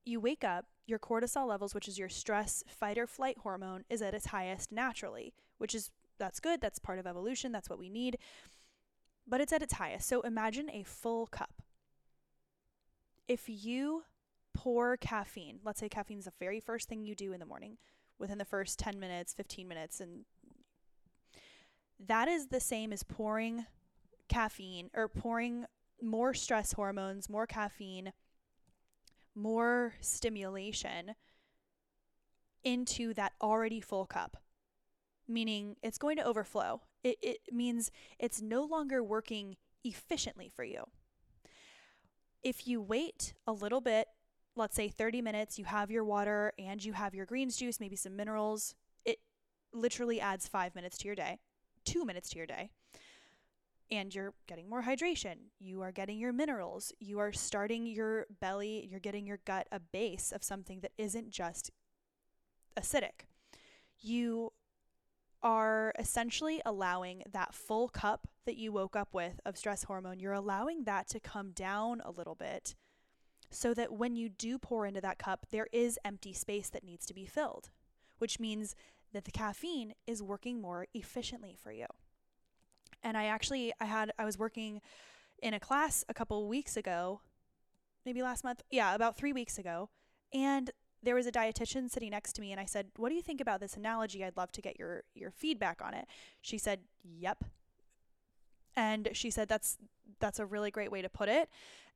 You 0.04 0.20
wake 0.20 0.44
up, 0.44 0.66
your 0.86 0.98
cortisol 0.98 1.46
levels, 1.46 1.74
which 1.74 1.88
is 1.88 1.98
your 1.98 2.08
stress 2.08 2.64
fight 2.66 2.98
or 2.98 3.06
flight 3.06 3.38
hormone, 3.42 3.84
is 3.90 4.00
at 4.00 4.14
its 4.14 4.26
highest 4.26 4.72
naturally, 4.72 5.34
which 5.58 5.74
is 5.74 5.90
that's 6.18 6.40
good. 6.40 6.60
That's 6.60 6.78
part 6.78 6.98
of 6.98 7.06
evolution. 7.06 7.52
That's 7.52 7.70
what 7.70 7.78
we 7.78 7.88
need. 7.88 8.18
But 9.26 9.40
it's 9.40 9.52
at 9.52 9.62
its 9.62 9.74
highest. 9.74 10.08
So 10.08 10.22
imagine 10.22 10.70
a 10.70 10.82
full 10.82 11.26
cup. 11.26 11.62
If 13.28 13.44
you 13.46 14.04
pour 14.58 14.96
caffeine. 14.96 15.60
Let's 15.64 15.78
say 15.78 15.88
caffeine 15.88 16.18
is 16.18 16.24
the 16.24 16.32
very 16.40 16.58
first 16.58 16.88
thing 16.88 17.04
you 17.04 17.14
do 17.14 17.32
in 17.32 17.38
the 17.38 17.46
morning 17.46 17.78
within 18.18 18.38
the 18.38 18.44
first 18.44 18.76
10 18.80 18.98
minutes, 18.98 19.32
15 19.32 19.68
minutes 19.68 20.00
and 20.00 20.24
That 22.04 22.26
is 22.26 22.48
the 22.48 22.58
same 22.58 22.92
as 22.92 23.04
pouring 23.04 23.66
caffeine 24.28 24.90
or 24.94 25.06
pouring 25.06 25.66
more 26.02 26.34
stress 26.34 26.72
hormones, 26.72 27.28
more 27.28 27.46
caffeine, 27.46 28.12
more 29.32 29.94
stimulation 30.00 31.14
into 32.64 33.14
that 33.14 33.34
already 33.40 33.80
full 33.80 34.06
cup, 34.06 34.38
meaning 35.28 35.76
it's 35.84 35.98
going 35.98 36.16
to 36.16 36.24
overflow. 36.24 36.80
It, 37.04 37.18
it 37.22 37.38
means 37.52 37.92
it's 38.18 38.42
no 38.42 38.64
longer 38.64 39.04
working 39.04 39.56
efficiently 39.84 40.50
for 40.52 40.64
you. 40.64 40.82
If 42.42 42.66
you 42.66 42.80
wait 42.80 43.34
a 43.46 43.52
little 43.52 43.80
bit, 43.80 44.08
let's 44.58 44.76
say 44.76 44.88
30 44.88 45.22
minutes, 45.22 45.58
you 45.58 45.64
have 45.64 45.90
your 45.90 46.04
water 46.04 46.52
and 46.58 46.84
you 46.84 46.92
have 46.92 47.14
your 47.14 47.26
greens 47.26 47.56
juice, 47.56 47.80
maybe 47.80 47.96
some 47.96 48.16
minerals, 48.16 48.74
it 49.04 49.18
literally 49.72 50.20
adds 50.20 50.46
five 50.48 50.74
minutes 50.74 50.98
to 50.98 51.06
your 51.06 51.14
day, 51.14 51.38
two 51.84 52.04
minutes 52.04 52.28
to 52.30 52.36
your 52.36 52.46
day. 52.46 52.70
And 53.90 54.14
you're 54.14 54.34
getting 54.46 54.68
more 54.68 54.82
hydration. 54.82 55.36
You 55.58 55.80
are 55.80 55.92
getting 55.92 56.18
your 56.18 56.32
minerals. 56.32 56.92
You 57.00 57.20
are 57.20 57.32
starting 57.32 57.86
your 57.86 58.26
belly, 58.40 58.86
you're 58.90 59.00
getting 59.00 59.26
your 59.26 59.38
gut 59.46 59.66
a 59.72 59.80
base 59.80 60.30
of 60.30 60.44
something 60.44 60.80
that 60.80 60.92
isn't 60.98 61.30
just 61.30 61.70
acidic. 62.78 63.24
You 63.98 64.52
are 65.42 65.92
essentially 65.98 66.60
allowing 66.66 67.22
that 67.32 67.54
full 67.54 67.88
cup 67.88 68.26
that 68.44 68.56
you 68.56 68.72
woke 68.72 68.96
up 68.96 69.14
with 69.14 69.40
of 69.46 69.56
stress 69.56 69.84
hormone, 69.84 70.18
you're 70.18 70.32
allowing 70.32 70.84
that 70.84 71.08
to 71.08 71.20
come 71.20 71.52
down 71.52 72.02
a 72.04 72.10
little 72.10 72.34
bit 72.34 72.74
so 73.50 73.74
that 73.74 73.92
when 73.92 74.16
you 74.16 74.28
do 74.28 74.58
pour 74.58 74.86
into 74.86 75.00
that 75.00 75.18
cup, 75.18 75.46
there 75.50 75.68
is 75.72 75.98
empty 76.04 76.32
space 76.32 76.68
that 76.70 76.84
needs 76.84 77.06
to 77.06 77.14
be 77.14 77.26
filled, 77.26 77.70
which 78.18 78.38
means 78.38 78.74
that 79.12 79.24
the 79.24 79.30
caffeine 79.30 79.94
is 80.06 80.22
working 80.22 80.60
more 80.60 80.86
efficiently 80.94 81.56
for 81.60 81.72
you. 81.72 81.86
And 83.02 83.16
I 83.16 83.24
actually 83.24 83.72
I 83.80 83.86
had 83.86 84.12
I 84.18 84.24
was 84.24 84.38
working 84.38 84.80
in 85.40 85.54
a 85.54 85.60
class 85.60 86.04
a 86.08 86.14
couple 86.14 86.46
weeks 86.48 86.76
ago, 86.76 87.20
maybe 88.04 88.22
last 88.22 88.44
month. 88.44 88.62
Yeah, 88.70 88.94
about 88.94 89.16
3 89.16 89.32
weeks 89.32 89.58
ago, 89.58 89.88
and 90.32 90.70
there 91.02 91.14
was 91.14 91.26
a 91.26 91.32
dietitian 91.32 91.88
sitting 91.88 92.10
next 92.10 92.32
to 92.34 92.40
me 92.40 92.50
and 92.50 92.60
I 92.60 92.64
said, 92.64 92.90
"What 92.96 93.08
do 93.08 93.14
you 93.14 93.22
think 93.22 93.40
about 93.40 93.60
this 93.60 93.76
analogy? 93.76 94.24
I'd 94.24 94.36
love 94.36 94.52
to 94.52 94.60
get 94.60 94.78
your 94.78 95.04
your 95.14 95.30
feedback 95.30 95.80
on 95.80 95.94
it." 95.94 96.06
She 96.40 96.58
said, 96.58 96.80
"Yep." 97.02 97.44
And 98.74 99.10
she 99.12 99.30
said 99.30 99.48
that's 99.48 99.78
that's 100.18 100.38
a 100.38 100.46
really 100.46 100.70
great 100.70 100.90
way 100.90 101.02
to 101.02 101.08
put 101.08 101.28
it. 101.28 101.48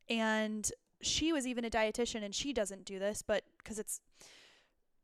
And 0.09 0.71
she 1.03 1.33
was 1.33 1.47
even 1.47 1.65
a 1.65 1.71
dietitian 1.71 2.25
and 2.25 2.35
she 2.35 2.53
doesn't 2.53 2.85
do 2.85 2.99
this, 2.99 3.23
but 3.23 3.45
cuz 3.65 3.79
it's 3.79 4.01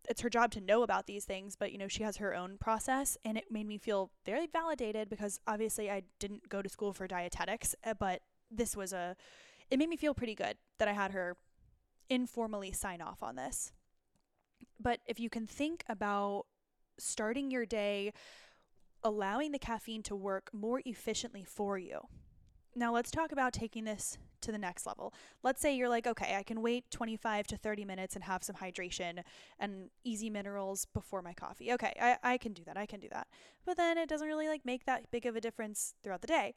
it's 0.08 0.22
her 0.22 0.30
job 0.30 0.50
to 0.52 0.61
know 0.61 0.82
about 0.82 1.06
these 1.06 1.26
things, 1.26 1.54
but 1.54 1.70
you 1.70 1.76
know, 1.76 1.88
she 1.88 2.02
has 2.02 2.16
her 2.16 2.34
own 2.34 2.56
process 2.56 3.18
and 3.24 3.37
it 3.37 3.50
made 3.50 3.66
me 3.66 3.76
feel 3.76 4.11
very 4.24 4.46
validated 4.46 5.11
because 5.11 5.38
obviously 5.46 5.90
I 5.90 6.04
didn't 6.18 6.48
go 6.48 6.62
to 6.62 6.68
school 6.68 6.92
for 6.92 7.06
dietetics, 7.06 7.74
eh, 7.84 7.92
but 7.92 8.22
this 8.50 8.76
was 8.76 8.92
a 8.92 9.16
it 9.70 9.78
made 9.78 9.88
me 9.88 9.96
feel 9.96 10.14
pretty 10.14 10.34
good 10.34 10.56
that 10.78 10.88
I 10.88 10.92
had 10.92 11.12
her 11.12 11.37
informally 12.08 12.72
sign 12.72 13.02
off 13.02 13.22
on 13.22 13.37
this. 13.37 13.72
But 14.80 15.00
if 15.06 15.20
you 15.20 15.28
can 15.28 15.46
think 15.46 15.84
about 15.88 16.46
starting 16.98 17.50
your 17.50 17.66
day 17.66 18.12
allowing 19.02 19.52
the 19.52 19.58
caffeine 19.58 20.02
to 20.04 20.16
work 20.16 20.50
more 20.52 20.82
efficiently 20.84 21.44
for 21.44 21.78
you. 21.78 22.00
Now, 22.79 22.93
let's 22.95 23.11
talk 23.11 23.33
about 23.33 23.53
taking 23.53 23.83
this 23.83 24.19
to 24.41 24.53
the 24.53 24.59
next 24.59 24.87
level. 24.87 25.12
Let's 25.43 25.61
say 25.61 25.75
you're 25.75 25.88
like, 25.88 26.07
okay, 26.07 26.37
I 26.37 26.45
can 26.45 26.62
wait 26.62 26.88
25 26.93 27.49
to 27.49 27.57
30 27.57 27.85
minutes 27.85 28.14
and 28.14 28.23
have 28.23 28.45
some 28.45 28.55
hydration 28.55 29.25
and 29.59 29.91
easy 30.05 30.31
minerals 30.31 30.87
before 30.95 31.21
my 31.21 31.33
coffee. 31.33 31.73
Okay, 31.73 31.93
I, 32.01 32.19
I 32.23 32.38
can 32.38 32.53
do 32.53 32.62
that. 32.67 32.77
I 32.77 32.87
can 32.87 33.01
do 33.01 33.09
that. 33.11 33.27
But 33.67 33.79
then 33.79 33.99
it 33.99 34.09
doesn't 34.09 34.29
really 34.29 34.47
like 34.47 34.64
make 34.64 34.87
that 34.87 35.11
big 35.11 35.27
of 35.27 35.35
a 35.35 35.41
difference 35.41 35.95
throughout 36.05 36.21
the 36.21 36.29
day. 36.29 36.55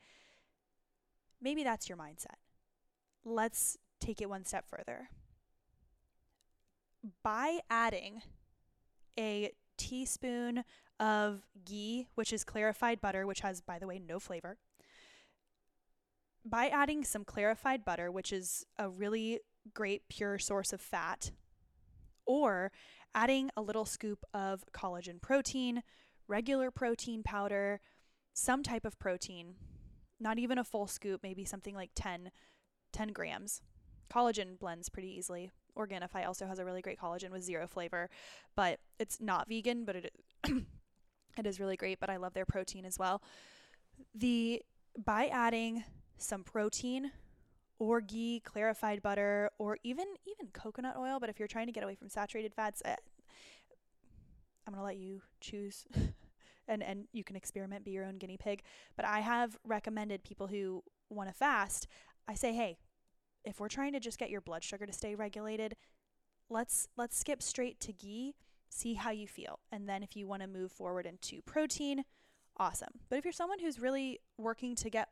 Maybe 1.41 1.63
that's 1.63 1.89
your 1.89 1.97
mindset. 1.97 2.37
Let's 3.25 3.77
take 3.99 4.21
it 4.21 4.29
one 4.29 4.45
step 4.45 4.65
further. 4.69 5.09
By 7.23 7.61
adding 7.67 8.21
a 9.17 9.53
teaspoon 9.77 10.65
of 10.99 11.47
ghee, 11.65 12.05
which 12.13 12.31
is 12.31 12.43
clarified 12.43 13.01
butter, 13.01 13.25
which 13.25 13.39
has, 13.39 13.59
by 13.59 13.79
the 13.79 13.87
way, 13.87 13.97
no 13.97 14.19
flavor, 14.19 14.59
by 16.43 16.67
adding 16.67 17.03
some 17.03 17.23
clarified 17.23 17.85
butter, 17.85 18.11
which 18.11 18.33
is 18.33 18.65
a 18.77 18.89
really 18.89 19.39
great 19.73 20.03
pure 20.09 20.39
source 20.39 20.73
of 20.73 20.81
fat, 20.81 21.31
or 22.25 22.71
adding 23.13 23.49
a 23.55 23.61
little 23.61 23.85
scoop 23.85 24.25
of 24.33 24.63
collagen 24.73 25.21
protein, 25.21 25.83
regular 26.27 26.71
protein 26.71 27.23
powder, 27.23 27.79
some 28.33 28.63
type 28.63 28.85
of 28.85 28.97
protein, 28.97 29.55
not 30.19 30.39
even 30.39 30.57
a 30.57 30.63
full 30.63 30.87
scoop, 30.87 31.21
maybe 31.23 31.43
something 31.43 31.75
like 31.75 31.91
10, 31.95 32.31
10 32.93 33.09
grams. 33.09 33.61
Collagen 34.11 34.57
blends 34.57 34.89
pretty 34.89 35.09
easily. 35.09 35.51
Organifi 35.77 36.25
also 36.25 36.45
has 36.47 36.59
a 36.59 36.65
really 36.65 36.81
great 36.81 36.99
collagen 36.99 37.31
with 37.31 37.43
zero 37.43 37.67
flavor, 37.67 38.09
but 38.55 38.79
it's 38.99 39.21
not 39.21 39.47
vegan, 39.47 39.85
but 39.85 39.95
it 39.95 40.13
it 41.37 41.45
is 41.45 41.59
really 41.59 41.77
great, 41.77 41.99
but 41.99 42.09
I 42.09 42.17
love 42.17 42.33
their 42.33 42.45
protein 42.45 42.85
as 42.85 42.99
well. 42.99 43.21
The 44.13 44.61
by 45.05 45.27
adding 45.27 45.83
some 46.21 46.43
protein 46.43 47.11
or 47.81 47.99
ghee, 47.99 48.39
clarified 48.45 49.01
butter, 49.01 49.49
or 49.57 49.75
even 49.83 50.05
even 50.27 50.51
coconut 50.53 50.95
oil. 50.97 51.19
But 51.19 51.29
if 51.29 51.39
you're 51.39 51.47
trying 51.47 51.65
to 51.65 51.71
get 51.71 51.83
away 51.83 51.95
from 51.95 52.09
saturated 52.09 52.53
fats, 52.53 52.81
uh, 52.85 52.95
I'm 54.67 54.73
gonna 54.73 54.85
let 54.85 54.97
you 54.97 55.21
choose, 55.39 55.85
and 56.67 56.83
and 56.83 57.05
you 57.11 57.23
can 57.23 57.35
experiment, 57.35 57.83
be 57.83 57.89
your 57.89 58.05
own 58.05 58.19
guinea 58.19 58.37
pig. 58.37 58.61
But 58.95 59.05
I 59.05 59.21
have 59.21 59.57
recommended 59.65 60.23
people 60.23 60.45
who 60.45 60.83
want 61.09 61.29
to 61.29 61.33
fast. 61.33 61.87
I 62.27 62.35
say, 62.35 62.53
hey, 62.53 62.77
if 63.43 63.59
we're 63.59 63.67
trying 63.67 63.93
to 63.93 63.99
just 63.99 64.19
get 64.19 64.29
your 64.29 64.41
blood 64.41 64.63
sugar 64.63 64.85
to 64.85 64.93
stay 64.93 65.15
regulated, 65.15 65.75
let's 66.49 66.87
let's 66.97 67.17
skip 67.17 67.41
straight 67.41 67.79
to 67.79 67.93
ghee. 67.93 68.35
See 68.69 68.93
how 68.93 69.09
you 69.09 69.27
feel, 69.27 69.59
and 69.71 69.89
then 69.89 70.03
if 70.03 70.15
you 70.15 70.27
want 70.27 70.43
to 70.43 70.47
move 70.47 70.71
forward 70.71 71.07
into 71.07 71.41
protein, 71.41 72.05
awesome. 72.57 72.99
But 73.09 73.17
if 73.17 73.25
you're 73.25 73.31
someone 73.33 73.59
who's 73.59 73.79
really 73.79 74.19
working 74.37 74.75
to 74.75 74.89
get 74.91 75.09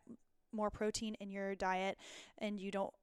more 0.51 0.69
protein 0.69 1.15
in 1.15 1.31
your 1.31 1.55
diet 1.55 1.97
and 2.37 2.59
you 2.59 2.71
don't 2.71 2.93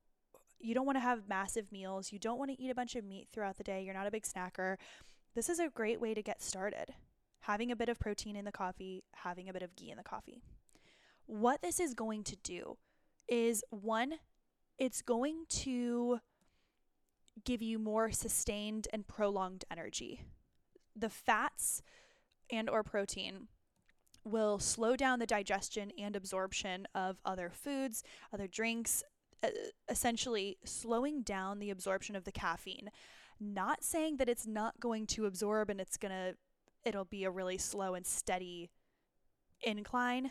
you 0.59 0.75
don't 0.75 0.87
want 0.87 0.97
to 0.97 1.01
have 1.01 1.29
massive 1.29 1.71
meals, 1.71 2.13
you 2.13 2.19
don't 2.19 2.39
want 2.39 2.51
to 2.51 2.61
eat 2.61 2.71
a 2.71 2.75
bunch 2.75 2.97
of 2.97 3.05
meat 3.05 3.29
throughout 3.33 3.59
the 3.59 3.63
day, 3.63 3.83
you're 3.83 3.95
not 3.95 4.07
a 4.07 4.11
big 4.11 4.25
snacker, 4.25 4.77
this 5.35 5.51
is 5.51 5.59
a 5.59 5.69
great 5.69 6.01
way 6.01 6.15
to 6.15 6.23
get 6.23 6.43
started. 6.43 6.95
Having 7.41 7.71
a 7.71 7.77
bit 7.77 7.91
of 7.91 8.01
protein 8.01 8.37
in 8.37 8.47
the 8.47 8.53
coffee, 8.53 9.05
having 9.17 9.51
a 9.51 9.53
bit 9.53 9.63
of 9.63 9.77
ghee 9.77 9.91
in 9.91 9.99
the 9.99 10.03
coffee. 10.03 10.41
What 11.27 11.61
this 11.61 11.79
is 11.79 11.93
going 11.93 12.25
to 12.25 12.37
do 12.37 12.79
is 13.29 13.63
one, 13.69 14.15
it's 14.79 15.03
going 15.03 15.45
to 15.49 16.21
give 17.45 17.61
you 17.61 17.79
more 17.79 18.11
sustained 18.11 18.89
and 18.93 19.07
prolonged 19.07 19.65
energy. 19.71 20.23
The 20.97 21.11
fats 21.11 21.83
and 22.51 22.71
or 22.71 22.83
protein 22.83 23.49
will 24.27 24.59
slow 24.59 24.97
down 24.97 25.19
the 25.19 25.27
digestion 25.27 25.93
and 25.99 26.17
absorption 26.17 26.87
of 26.95 27.19
other 27.25 27.51
foods, 27.51 28.03
other 28.33 28.47
drinks, 28.47 29.03
essentially 29.89 30.59
slowing 30.65 31.23
down 31.23 31.59
the 31.59 31.71
absorption 31.71 32.17
of 32.17 32.25
the 32.25 32.33
caffeine. 32.33 32.91
Not 33.39 33.85
saying 33.85 34.17
that 34.17 34.29
it's 34.29 34.47
not 34.47 34.81
going 34.81 35.07
to 35.09 35.27
absorb 35.27 35.71
and 35.71 35.81
it's 35.81 35.97
going 35.97 36.13
to 36.13 36.37
it'll 36.85 37.05
be 37.05 37.25
a 37.25 37.31
really 37.31 37.59
slow 37.59 37.95
and 37.95 38.07
steady 38.07 38.71
incline. 39.63 40.31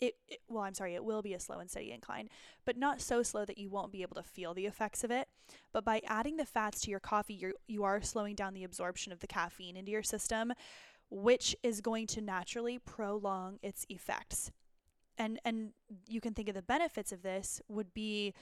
It, 0.00 0.16
it, 0.28 0.40
well, 0.48 0.64
I'm 0.64 0.74
sorry, 0.74 0.94
it 0.94 1.04
will 1.04 1.22
be 1.22 1.32
a 1.32 1.40
slow 1.40 1.58
and 1.58 1.70
steady 1.70 1.92
incline, 1.92 2.28
but 2.66 2.76
not 2.76 3.00
so 3.00 3.22
slow 3.22 3.44
that 3.46 3.56
you 3.56 3.70
won't 3.70 3.92
be 3.92 4.02
able 4.02 4.16
to 4.16 4.22
feel 4.22 4.52
the 4.52 4.66
effects 4.66 5.04
of 5.04 5.10
it. 5.10 5.28
But 5.72 5.84
by 5.84 6.02
adding 6.06 6.36
the 6.36 6.44
fats 6.44 6.82
to 6.82 6.90
your 6.90 7.00
coffee, 7.00 7.34
you 7.34 7.54
you 7.66 7.84
are 7.84 8.02
slowing 8.02 8.34
down 8.34 8.52
the 8.52 8.64
absorption 8.64 9.12
of 9.12 9.20
the 9.20 9.26
caffeine 9.26 9.76
into 9.76 9.92
your 9.92 10.02
system, 10.02 10.52
which 11.10 11.56
is 11.62 11.80
going 11.80 12.06
to 12.08 12.20
naturally 12.20 12.78
prolong 12.78 13.58
its 13.62 13.86
effects. 13.88 14.50
And 15.18 15.40
and 15.44 15.70
you 16.06 16.20
can 16.20 16.34
think 16.34 16.48
of 16.48 16.54
the 16.54 16.62
benefits 16.62 17.12
of 17.12 17.22
this 17.22 17.60
would 17.68 17.94
be 17.94 18.34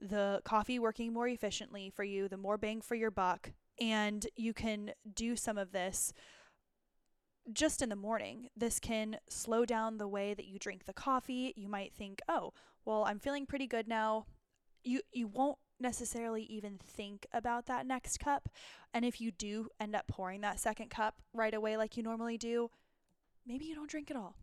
the 0.00 0.40
coffee 0.44 0.78
working 0.78 1.12
more 1.12 1.28
efficiently 1.28 1.90
for 1.90 2.04
you, 2.04 2.28
the 2.28 2.36
more 2.36 2.58
bang 2.58 2.80
for 2.80 2.94
your 2.94 3.10
buck, 3.10 3.52
and 3.80 4.26
you 4.36 4.52
can 4.52 4.92
do 5.14 5.36
some 5.36 5.58
of 5.58 5.72
this 5.72 6.12
just 7.52 7.82
in 7.82 7.88
the 7.88 7.96
morning. 7.96 8.48
This 8.56 8.78
can 8.78 9.16
slow 9.28 9.64
down 9.64 9.96
the 9.96 10.08
way 10.08 10.34
that 10.34 10.46
you 10.46 10.58
drink 10.58 10.84
the 10.84 10.92
coffee. 10.92 11.52
You 11.56 11.68
might 11.68 11.94
think, 11.94 12.20
"Oh, 12.28 12.52
well, 12.84 13.04
I'm 13.04 13.18
feeling 13.18 13.46
pretty 13.46 13.66
good 13.66 13.88
now." 13.88 14.26
You 14.84 15.02
you 15.12 15.26
won't 15.26 15.58
necessarily 15.80 16.42
even 16.44 16.78
think 16.78 17.26
about 17.32 17.66
that 17.66 17.86
next 17.86 18.18
cup. 18.18 18.48
And 18.92 19.04
if 19.04 19.20
you 19.20 19.30
do 19.30 19.68
end 19.78 19.94
up 19.94 20.06
pouring 20.06 20.40
that 20.42 20.60
second 20.60 20.90
cup 20.90 21.16
right 21.32 21.54
away, 21.54 21.76
like 21.76 21.96
you 21.96 22.02
normally 22.02 22.38
do, 22.38 22.70
maybe 23.46 23.64
you 23.64 23.74
don't 23.74 23.90
drink 23.90 24.10
at 24.10 24.16
all. 24.16 24.34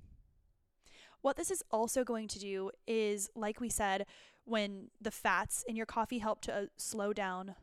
What 1.21 1.35
this 1.35 1.51
is 1.51 1.63
also 1.71 2.03
going 2.03 2.27
to 2.29 2.39
do 2.39 2.71
is, 2.87 3.29
like 3.35 3.59
we 3.59 3.69
said, 3.69 4.05
when 4.45 4.89
the 5.01 5.11
fats 5.11 5.63
in 5.67 5.75
your 5.75 5.85
coffee 5.85 6.19
help 6.19 6.41
to 6.41 6.53
uh, 6.53 6.65
slow 6.77 7.11
down 7.11 7.55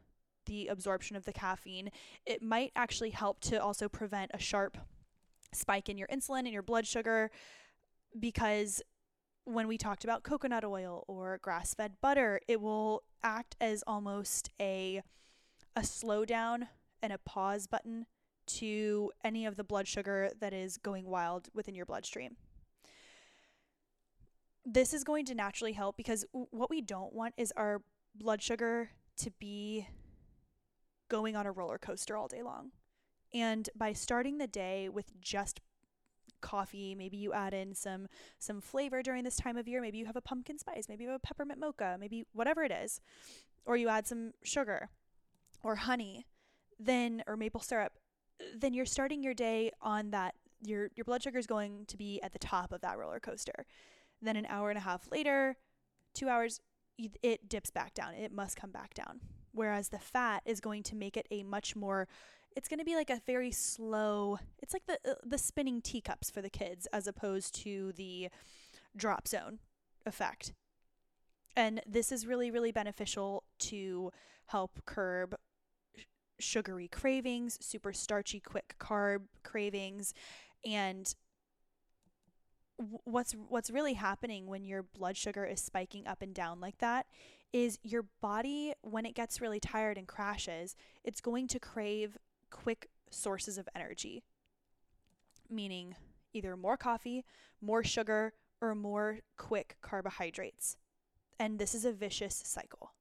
the 0.47 0.67
absorption 0.67 1.17
of 1.17 1.25
the 1.25 1.33
caffeine, 1.33 1.91
it 2.27 2.43
might 2.43 2.73
actually 2.77 3.11
help 3.11 3.41
to 3.41 3.57
also 3.57 3.89
prevent 3.89 4.31
a 4.35 4.39
sharp 4.39 4.77
spike 5.53 5.89
in 5.89 5.97
your 5.97 6.09
insulin 6.09 6.41
and 6.41 6.53
your 6.53 6.63
blood 6.63 6.87
sugar 6.87 7.31
because 8.19 8.83
when 9.45 9.69
we 9.69 9.79
talked 9.79 10.05
about 10.05 10.23
coconut 10.23 10.65
oil 10.65 11.05
or 11.07 11.39
grass 11.39 11.75
fed 11.75 11.95
butter, 12.01 12.41
it 12.49 12.61
will 12.61 13.03
act 13.23 13.57
as 13.61 13.83
almost 13.87 14.51
a 14.61 15.03
a 15.77 15.81
slowdown 15.81 16.69
and 17.03 17.13
a 17.13 17.19
pause 17.19 17.67
button 17.67 18.07
to 18.47 19.11
any 19.25 19.45
of 19.47 19.57
the 19.57 19.65
blood 19.65 19.89
sugar 19.89 20.31
that 20.41 20.53
is 20.53 20.77
going 20.77 21.07
wild 21.07 21.49
within 21.53 21.75
your 21.75 21.87
bloodstream. 21.87 22.37
This 24.65 24.95
is 24.95 25.05
going 25.05 25.25
to 25.27 25.35
naturally 25.35 25.73
help 25.73 25.97
because 25.97 26.25
what 26.33 26.71
we 26.71 26.81
don't 26.81 27.13
want 27.13 27.35
is 27.37 27.53
our 27.57 27.83
blood 28.15 28.43
sugar 28.43 28.91
to 29.19 29.31
be 29.33 29.89
going 31.09 31.37
on 31.37 31.47
a 31.47 31.53
roller 31.53 31.79
coaster 31.79 32.17
all 32.17 32.29
day 32.29 32.43
long. 32.43 32.71
And 33.33 33.69
by 33.75 33.93
starting 33.93 34.39
the 34.39 34.47
day 34.47 34.89
with 34.89 35.21
just 35.21 35.61
coffee, 36.45 36.95
maybe 36.95 37.17
you 37.17 37.33
add 37.33 37.55
in 37.55 37.75
some 37.75 38.07
some 38.39 38.61
flavor 38.61 39.03
during 39.03 39.25
this 39.25 39.37
time 39.37 39.57
of 39.57 39.67
year, 39.67 39.81
maybe 39.81 39.99
you 39.99 40.07
have 40.07 40.17
a 40.17 40.21
pumpkin 40.21 40.59
spice, 40.59 40.89
maybe 40.89 41.05
you 41.05 41.11
have 41.11 41.21
a 41.25 41.27
peppermint 41.27 41.59
mocha, 41.59 41.97
maybe 41.99 42.25
whatever 42.33 42.63
it 42.63 42.71
is, 42.71 43.01
or 43.65 43.77
you 43.77 43.89
add 43.89 44.07
some 44.07 44.33
sugar 44.43 44.91
or 45.63 45.77
honey, 45.77 46.27
then 46.79 47.23
or 47.27 47.37
maple 47.37 47.61
syrup, 47.61 47.95
then 48.55 48.75
you're 48.75 48.85
starting 48.87 49.23
your 49.23 49.35
day 49.35 49.71
on 49.81 50.11
that 50.11 50.35
your 50.63 50.91
your 50.95 51.05
blood 51.05 51.23
sugar 51.23 51.39
is 51.39 51.47
going 51.47 51.87
to 51.87 51.97
be 51.97 52.21
at 52.23 52.33
the 52.33 52.39
top 52.39 52.73
of 52.73 52.81
that 52.83 52.99
roller 52.99 53.21
coaster. 53.21 53.67
Then 54.23 54.37
an 54.37 54.47
hour 54.49 54.71
and 54.71 54.79
a 54.79 54.83
half 54.83 55.11
later, 55.11 55.57
2 56.15 56.29
hours 56.29 56.61
it 57.23 57.49
dips 57.49 57.71
back 57.71 57.93
down. 57.95 58.15
It 58.15 58.33
must 58.33 58.57
come 58.57 58.71
back 58.71 58.95
down. 58.95 59.21
Whereas 59.53 59.89
the 59.89 59.99
fat 59.99 60.43
is 60.45 60.61
going 60.61 60.83
to 60.85 60.97
make 60.97 61.17
it 61.17 61.27
a 61.31 61.43
much 61.43 61.75
more 61.77 62.07
it's 62.57 62.69
going 62.69 62.79
to 62.79 62.85
be 62.85 62.95
like 62.95 63.11
a 63.11 63.21
very 63.27 63.51
slow 63.51 64.39
it's 64.63 64.73
like 64.73 64.87
the 64.87 64.99
uh, 65.09 65.15
the 65.25 65.39
spinning 65.39 65.81
teacups 65.81 66.31
for 66.31 66.41
the 66.41 66.51
kids 66.51 66.87
as 66.93 67.07
opposed 67.07 67.55
to 67.63 67.93
the 67.97 68.29
drop 68.97 69.27
zone 69.27 69.59
effect. 70.07 70.53
And 71.57 71.81
this 71.87 72.13
is 72.13 72.27
really 72.27 72.51
really 72.51 72.73
beneficial 72.73 73.45
to 73.61 74.11
help 74.47 74.83
curb 74.87 75.35
sugary 76.41 76.89
cravings 76.89 77.59
super 77.61 77.93
starchy 77.93 78.41
quick 78.41 78.75
carb 78.81 79.23
cravings 79.45 80.13
and 80.65 81.15
what's 83.05 83.37
what's 83.49 83.71
really 83.71 83.95
happening 83.95 84.47
when 84.47 84.65
your 84.65 84.83
blood 84.83 85.17
sugar 85.17 85.45
is 85.45 85.61
spiking 85.61 86.07
up 86.09 86.23
and 86.23 86.35
down 86.35 86.59
like 86.59 86.77
that 86.79 87.07
is 87.53 87.79
your 87.85 88.05
body 88.21 88.75
when 88.83 89.07
it 89.07 89.15
gets 89.15 89.41
really 89.41 89.61
tired 89.61 89.97
and 89.97 90.09
crashes 90.09 90.75
it's 91.05 91.21
going 91.21 91.47
to 91.47 91.61
crave 91.61 92.19
quick 92.55 92.89
sources 93.11 93.59
of 93.59 93.69
energy, 93.75 94.23
meaning 95.51 95.97
either 96.33 96.57
more 96.57 96.77
coffee, 96.77 97.25
more 97.61 97.83
sugar, 97.83 98.33
or 98.61 98.75
more 98.75 99.19
quick 99.37 99.77
carbohydrates. 99.83 100.77
And 101.39 101.59
this 101.59 101.75
is 101.75 101.85
a 101.85 101.93
vicious 101.93 102.43
cycle. 102.47 102.93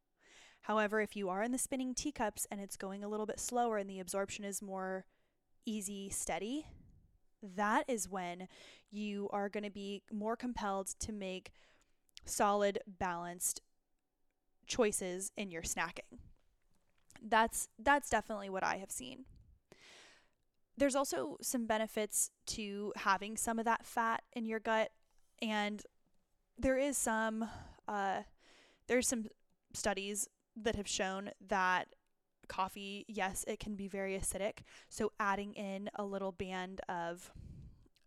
However, 0.62 1.02
if 1.02 1.16
you 1.16 1.30
are 1.30 1.44
in 1.44 1.52
the 1.52 1.58
spinning 1.58 1.94
teacups 1.94 2.48
and 2.50 2.60
it's 2.60 2.78
going 2.78 3.04
a 3.04 3.08
little 3.08 3.26
bit 3.26 3.40
slower 3.40 3.78
and 3.78 3.90
the 3.90 4.00
absorption 4.00 4.44
is 4.44 4.62
more 4.62 5.06
easy, 5.66 6.10
steady, 6.10 6.66
that 7.42 7.86
is 7.88 8.10
when 8.10 8.48
you 8.90 9.30
are 9.32 9.50
going 9.50 9.64
to 9.64 9.70
be 9.70 10.02
more 10.12 10.36
compelled 10.36 10.88
to 11.00 11.12
make 11.12 11.52
solid, 12.26 12.80
balanced 12.88 13.62
choices 14.66 15.32
in 15.38 15.52
your 15.52 15.62
snacking. 15.62 16.20
That's 17.22 17.70
that's 17.78 18.10
definitely 18.10 18.50
what 18.50 18.64
I 18.64 18.78
have 18.78 18.92
seen 18.92 19.26
there's 20.78 20.96
also 20.96 21.38
some 21.42 21.66
benefits 21.66 22.32
to 22.48 22.94
having 22.98 23.38
some 23.38 23.60
of 23.60 23.66
that 23.66 23.86
fat 23.86 24.24
in 24.34 24.46
your 24.46 24.60
gut 24.60 24.92
and 25.42 25.84
there 26.58 26.78
is 26.78 26.98
some 26.98 27.48
uh, 27.88 28.22
there's 28.88 29.08
some 29.08 29.26
studies 29.74 30.28
that 30.56 30.76
have 30.76 30.88
shown 30.88 31.32
that 31.48 31.88
coffee 32.48 33.06
yes 33.08 33.46
it 33.48 33.60
can 33.60 33.76
be 33.76 33.88
very 33.88 34.18
acidic 34.18 34.60
so 34.90 35.12
adding 35.20 35.54
in 35.54 35.90
a 35.96 36.04
little 36.04 36.32
band 36.32 36.82
of 36.90 37.32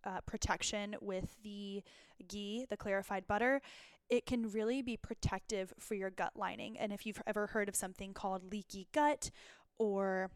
uh, 0.05 0.21
protection 0.21 0.95
with 1.01 1.37
the 1.43 1.83
ghee 2.29 2.65
the 2.69 2.77
clarified 2.77 3.27
butter 3.27 3.61
it 4.09 4.27
can 4.27 4.51
really 4.51 4.83
be 4.83 4.97
protective 4.97 5.73
for 5.79 5.95
your 5.95 6.11
gut 6.11 6.33
lining. 6.37 6.79
And 6.79 6.93
if 6.93 7.07
you've 7.07 7.23
ever 7.27 7.49
heard 7.49 7.69
of 7.69 7.77
something 7.77 8.13
called 8.13 8.53
leaky 8.53 8.89
gut 8.93 9.31
or 9.79 10.31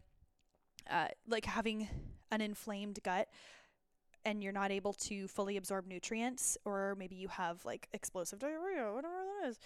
uh, 0.89 1.07
like 1.27 1.45
having 1.45 1.87
an 2.31 2.41
inflamed 2.41 2.99
gut 3.03 3.27
and 4.23 4.43
you're 4.43 4.53
not 4.53 4.71
able 4.71 4.93
to 4.93 5.27
fully 5.27 5.57
absorb 5.57 5.87
nutrients, 5.87 6.57
or 6.65 6.95
maybe 6.97 7.15
you 7.15 7.27
have 7.27 7.63
like 7.65 7.87
explosive 7.93 8.39
diarrhea, 8.39 8.91
whatever 8.93 9.13
that 9.41 9.49
is, 9.49 9.59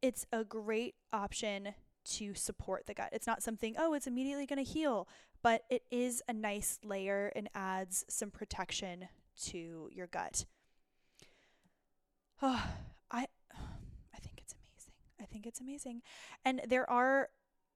it's 0.00 0.26
a 0.32 0.44
great 0.44 0.94
option 1.12 1.74
to 2.04 2.34
support 2.34 2.86
the 2.86 2.94
gut. 2.94 3.10
It's 3.12 3.26
not 3.26 3.42
something, 3.42 3.76
oh, 3.78 3.94
it's 3.94 4.06
immediately 4.06 4.46
going 4.46 4.64
to 4.64 4.70
heal, 4.70 5.08
but 5.42 5.62
it 5.70 5.82
is 5.90 6.22
a 6.28 6.32
nice 6.32 6.78
layer 6.84 7.32
and 7.36 7.48
adds 7.54 8.04
some 8.08 8.30
protection 8.30 9.08
to 9.44 9.88
your 9.92 10.06
gut. 10.08 10.46
Oh, 12.40 12.64
I 13.10 13.26
I 14.14 14.18
think 14.18 14.38
it's 14.38 14.54
amazing. 14.54 14.94
I 15.20 15.24
think 15.24 15.46
it's 15.46 15.60
amazing. 15.60 16.02
And 16.44 16.62
there 16.66 16.88
are 16.90 17.28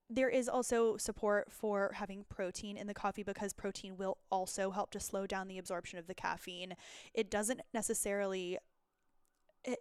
there 0.08 0.28
is 0.28 0.48
also 0.48 0.96
support 0.96 1.50
for 1.50 1.92
having 1.94 2.24
protein 2.28 2.76
in 2.76 2.86
the 2.86 2.94
coffee 2.94 3.22
because 3.22 3.52
protein 3.52 3.96
will 3.96 4.18
also 4.30 4.70
help 4.70 4.90
to 4.90 5.00
slow 5.00 5.26
down 5.26 5.48
the 5.48 5.58
absorption 5.58 5.98
of 5.98 6.06
the 6.06 6.14
caffeine. 6.14 6.74
It 7.12 7.30
doesn't 7.30 7.60
necessarily 7.74 8.58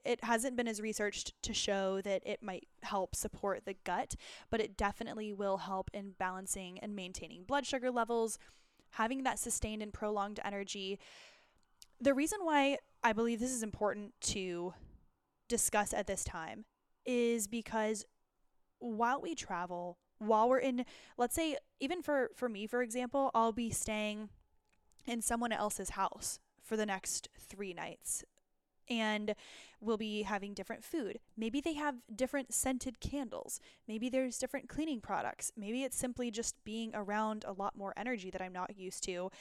it, 0.04 0.24
hasn't 0.24 0.56
been 0.56 0.68
as 0.68 0.82
researched 0.82 1.34
to 1.44 1.54
show 1.54 2.02
that 2.02 2.24
it 2.26 2.42
might 2.42 2.68
help 2.82 3.16
support 3.16 3.66
the 3.66 3.76
gut, 3.84 4.16
but 4.50 4.60
it 4.60 4.76
definitely 4.76 5.32
will 5.32 5.58
help 5.58 5.92
in 5.94 6.14
balancing 6.18 6.80
and 6.80 6.96
maintaining 6.96 7.44
blood 7.44 7.68
sugar 7.68 7.92
levels, 7.92 8.40
having 8.92 9.24
that 9.24 9.38
sustained 9.38 9.84
and 9.84 9.94
prolonged 9.94 10.40
energy. 10.44 11.00
The 12.02 12.16
reason 12.16 12.40
why 12.42 12.80
I 13.04 13.14
believe 13.14 13.40
this 13.40 13.52
is 13.52 13.62
important 13.62 14.14
to 14.22 14.74
discuss 15.48 15.94
at 15.94 16.08
this 16.08 16.24
time 16.24 16.66
is 17.06 17.48
because 17.48 18.06
while 18.80 19.22
we 19.22 19.36
travel, 19.36 20.00
while 20.20 20.48
we're 20.48 20.60
in 20.60 20.86
let's 21.18 21.36
say 21.36 21.58
even 21.80 22.02
for 22.02 22.30
for 22.36 22.48
me 22.48 22.66
for 22.68 22.82
example 22.82 23.32
i'll 23.34 23.52
be 23.52 23.70
staying 23.70 24.30
in 25.06 25.22
someone 25.22 25.52
else's 25.52 25.92
house 25.92 26.40
for 26.62 26.78
the 26.78 26.86
next 26.86 27.30
3 27.38 27.74
nights 27.74 28.24
and 28.90 29.36
we'll 29.80 29.98
be 29.98 30.24
having 30.24 30.54
different 30.54 30.84
food. 30.84 31.20
Maybe 31.38 31.62
they 31.62 31.74
have 31.74 31.96
different 32.14 32.54
scented 32.54 33.00
candles. 33.00 33.60
Maybe 33.88 34.10
there's 34.10 34.38
different 34.38 34.70
cleaning 34.70 35.02
products. 35.02 35.52
Maybe 35.58 35.84
it's 35.84 35.98
simply 35.98 36.32
just 36.32 36.56
being 36.64 36.92
around 36.94 37.46
a 37.48 37.54
lot 37.54 37.78
more 37.78 37.94
energy 37.98 38.30
that 38.32 38.42
I'm 38.42 38.54
not 38.54 38.78
used 38.78 39.04
to. 39.04 39.32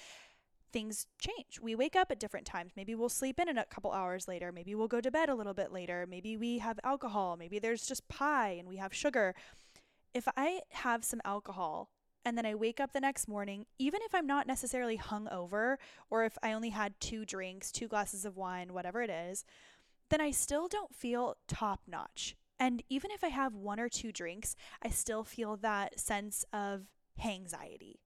Things 0.72 1.06
change. 1.18 1.60
We 1.62 1.74
wake 1.74 1.94
up 1.94 2.10
at 2.10 2.18
different 2.18 2.46
times. 2.46 2.72
Maybe 2.76 2.94
we'll 2.94 3.08
sleep 3.08 3.38
in 3.38 3.56
a 3.56 3.64
couple 3.66 3.92
hours 3.92 4.26
later. 4.26 4.50
Maybe 4.50 4.74
we'll 4.74 4.88
go 4.88 5.00
to 5.00 5.10
bed 5.10 5.28
a 5.28 5.34
little 5.34 5.54
bit 5.54 5.72
later. 5.72 6.06
Maybe 6.08 6.36
we 6.36 6.58
have 6.58 6.80
alcohol. 6.82 7.36
Maybe 7.36 7.58
there's 7.58 7.86
just 7.86 8.08
pie 8.08 8.56
and 8.58 8.68
we 8.68 8.76
have 8.76 8.92
sugar 8.92 9.34
if 10.14 10.28
I 10.36 10.60
have 10.70 11.04
some 11.04 11.20
alcohol 11.24 11.90
and 12.24 12.38
then 12.38 12.46
I 12.46 12.54
wake 12.54 12.80
up 12.80 12.92
the 12.92 13.00
next 13.00 13.28
morning, 13.28 13.66
even 13.78 14.00
if 14.02 14.14
I'm 14.14 14.26
not 14.26 14.46
necessarily 14.46 14.96
hung 14.96 15.28
over 15.28 15.78
or 16.08 16.24
if 16.24 16.38
I 16.42 16.52
only 16.52 16.70
had 16.70 16.98
two 17.00 17.26
drinks, 17.26 17.70
two 17.70 17.88
glasses 17.88 18.24
of 18.24 18.36
wine, 18.36 18.72
whatever 18.72 19.02
it 19.02 19.10
is, 19.10 19.44
then 20.08 20.20
I 20.20 20.30
still 20.30 20.68
don't 20.68 20.94
feel 20.94 21.36
top 21.48 21.80
notch. 21.86 22.36
And 22.58 22.82
even 22.88 23.10
if 23.10 23.24
I 23.24 23.28
have 23.28 23.54
one 23.54 23.80
or 23.80 23.88
two 23.88 24.12
drinks, 24.12 24.54
I 24.80 24.88
still 24.88 25.24
feel 25.24 25.56
that 25.58 25.98
sense 25.98 26.44
of 26.52 26.86
anxiety 27.22 28.00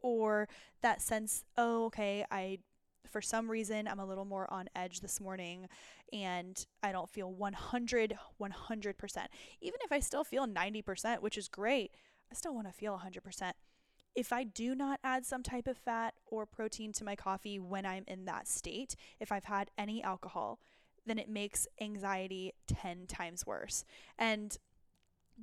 or 0.00 0.48
that 0.82 1.02
sense, 1.02 1.44
oh, 1.58 1.86
okay, 1.86 2.24
I 2.30 2.60
for 3.06 3.20
some 3.20 3.50
reason 3.50 3.86
I'm 3.86 4.00
a 4.00 4.04
little 4.04 4.24
more 4.24 4.52
on 4.52 4.68
edge 4.74 5.00
this 5.00 5.20
morning 5.20 5.68
and 6.12 6.66
I 6.82 6.92
don't 6.92 7.10
feel 7.10 7.32
100 7.32 8.16
100%. 8.40 9.26
Even 9.60 9.78
if 9.84 9.92
I 9.92 10.00
still 10.00 10.24
feel 10.24 10.46
90%, 10.46 11.20
which 11.20 11.38
is 11.38 11.48
great, 11.48 11.92
I 12.30 12.34
still 12.34 12.54
want 12.54 12.66
to 12.66 12.72
feel 12.72 12.98
100%. 12.98 13.52
If 14.14 14.32
I 14.32 14.44
do 14.44 14.74
not 14.74 14.98
add 15.04 15.26
some 15.26 15.42
type 15.42 15.66
of 15.66 15.76
fat 15.76 16.14
or 16.26 16.46
protein 16.46 16.92
to 16.94 17.04
my 17.04 17.16
coffee 17.16 17.58
when 17.58 17.84
I'm 17.84 18.04
in 18.06 18.24
that 18.24 18.48
state, 18.48 18.96
if 19.20 19.30
I've 19.30 19.44
had 19.44 19.70
any 19.76 20.02
alcohol, 20.02 20.58
then 21.04 21.18
it 21.18 21.28
makes 21.28 21.66
anxiety 21.80 22.54
10 22.66 23.06
times 23.06 23.46
worse. 23.46 23.84
And 24.18 24.56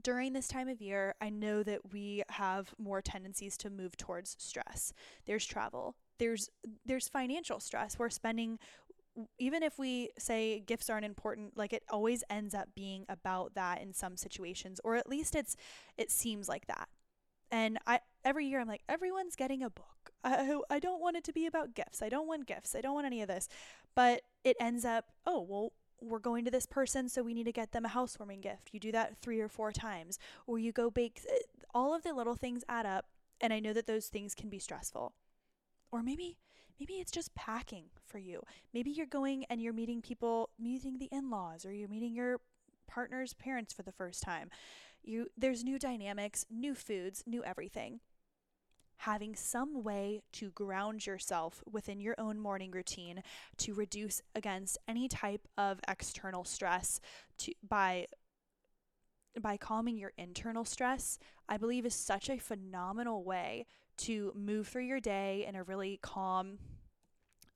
during 0.02 0.34
this 0.34 0.47
time 0.47 0.67
of 0.67 0.82
year, 0.82 1.13
I 1.21 1.30
know 1.30 1.62
that 1.63 1.93
we 1.93 2.23
have 2.30 2.73
more 2.80 3.02
tendencies 3.02 3.58
to 3.58 3.69
move 3.69 3.95
towards 3.95 4.36
stress. 4.39 4.91
There's 5.26 5.45
travel, 5.45 5.95
there's 6.19 6.49
there's 6.86 7.08
financial 7.08 7.60
stress. 7.60 7.97
We're 7.99 8.10
spending 8.10 8.60
even 9.38 9.63
if 9.63 9.78
we 9.78 10.10
say 10.17 10.60
gifts 10.60 10.89
aren't 10.89 11.06
important, 11.06 11.58
like 11.58 11.73
it 11.73 11.84
always 11.89 12.23
ends 12.30 12.54
up 12.54 12.69
being 12.76 13.06
about 13.10 13.56
that 13.56 13.82
in 13.82 13.93
some 13.93 14.17
situations, 14.17 14.80
or 14.84 14.95
at 14.95 15.10
least 15.10 15.36
it's 15.36 15.56
it 15.97 16.12
seems 16.12 16.49
like 16.49 16.67
that. 16.67 16.89
And 17.52 17.78
I 17.86 17.99
every 18.26 18.45
year 18.45 18.60
I'm 18.60 18.67
like, 18.67 18.84
everyone's 18.89 19.36
getting 19.36 19.62
a 19.62 19.69
book. 19.69 20.12
I, 20.23 20.60
I 20.69 20.80
don't 20.80 21.02
want 21.02 21.17
it 21.17 21.23
to 21.26 21.34
be 21.34 21.45
about 21.45 21.76
gifts. 21.76 22.02
I 22.02 22.10
don't 22.10 22.28
want 22.28 22.47
gifts. 22.47 22.76
I 22.76 22.82
don't 22.82 22.95
want 22.95 23.06
any 23.06 23.21
of 23.21 23.28
this. 23.28 23.47
But 23.95 24.21
it 24.43 24.58
ends 24.60 24.86
up, 24.86 25.12
oh, 25.26 25.41
well, 25.41 25.73
we're 26.02 26.19
going 26.19 26.45
to 26.45 26.52
this 26.52 26.65
person, 26.65 27.08
so 27.10 27.23
we 27.23 27.34
need 27.34 27.45
to 27.45 27.52
get 27.52 27.71
them 27.71 27.86
a 27.86 27.89
housewarming 27.89 28.41
gift. 28.41 28.69
You 28.71 28.80
do 28.80 28.91
that 28.91 29.17
three 29.21 29.39
or 29.39 29.47
four 29.47 29.71
times, 29.71 30.19
or 30.47 30.60
you 30.60 30.71
go 30.71 30.89
bake. 30.89 31.21
All 31.73 31.93
of 31.93 32.04
the 32.04 32.13
little 32.13 32.36
things 32.36 32.63
add 32.67 32.86
up, 32.86 33.06
and 33.39 33.54
I 33.54 33.60
know 33.60 33.73
that 33.73 33.88
those 33.88 34.08
things 34.08 34.36
can 34.36 34.49
be 34.49 34.60
stressful. 34.60 35.13
Or 35.91 36.02
maybe 36.02 36.38
maybe 36.79 36.93
it's 36.93 37.12
just 37.12 37.33
packing 37.36 37.86
for 38.05 38.17
you. 38.17 38.41
Maybe 38.73 38.91
you're 38.91 39.05
going 39.05 39.45
and 39.49 39.62
you're 39.62 39.73
meeting 39.73 40.01
people, 40.01 40.49
meeting 40.59 40.97
the 40.97 41.09
in-laws, 41.12 41.65
or 41.65 41.73
you're 41.73 41.89
meeting 41.89 42.13
your 42.13 42.39
partner's 42.88 43.33
parents 43.33 43.73
for 43.73 43.83
the 43.83 43.91
first 43.91 44.23
time. 44.23 44.49
You 45.03 45.27
there's 45.38 45.63
new 45.63 45.79
dynamics, 45.79 46.45
new 46.49 46.75
foods, 46.75 47.23
new 47.25 47.43
everything 47.43 47.99
having 49.03 49.36
some 49.36 49.83
way 49.83 50.21
to 50.31 50.49
ground 50.51 51.05
yourself 51.05 51.62
within 51.69 51.99
your 51.99 52.15
own 52.17 52.39
morning 52.39 52.71
routine 52.71 53.21
to 53.57 53.73
reduce 53.73 54.21
against 54.33 54.77
any 54.88 55.09
type 55.09 55.45
of 55.57 55.79
external 55.89 56.45
stress 56.45 57.01
to 57.38 57.53
by 57.67 58.05
by 59.41 59.57
calming 59.57 59.97
your 59.97 60.13
internal 60.17 60.63
stress, 60.63 61.17
I 61.49 61.57
believe 61.57 61.86
is 61.86 61.95
such 61.95 62.29
a 62.29 62.38
phenomenal 62.38 63.23
way 63.23 63.65
to 63.97 64.32
move 64.36 64.67
through 64.67 64.84
your 64.84 64.99
day 64.99 65.45
in 65.47 65.56
a 65.56 65.63
really 65.63 65.99
calm, 66.01 66.58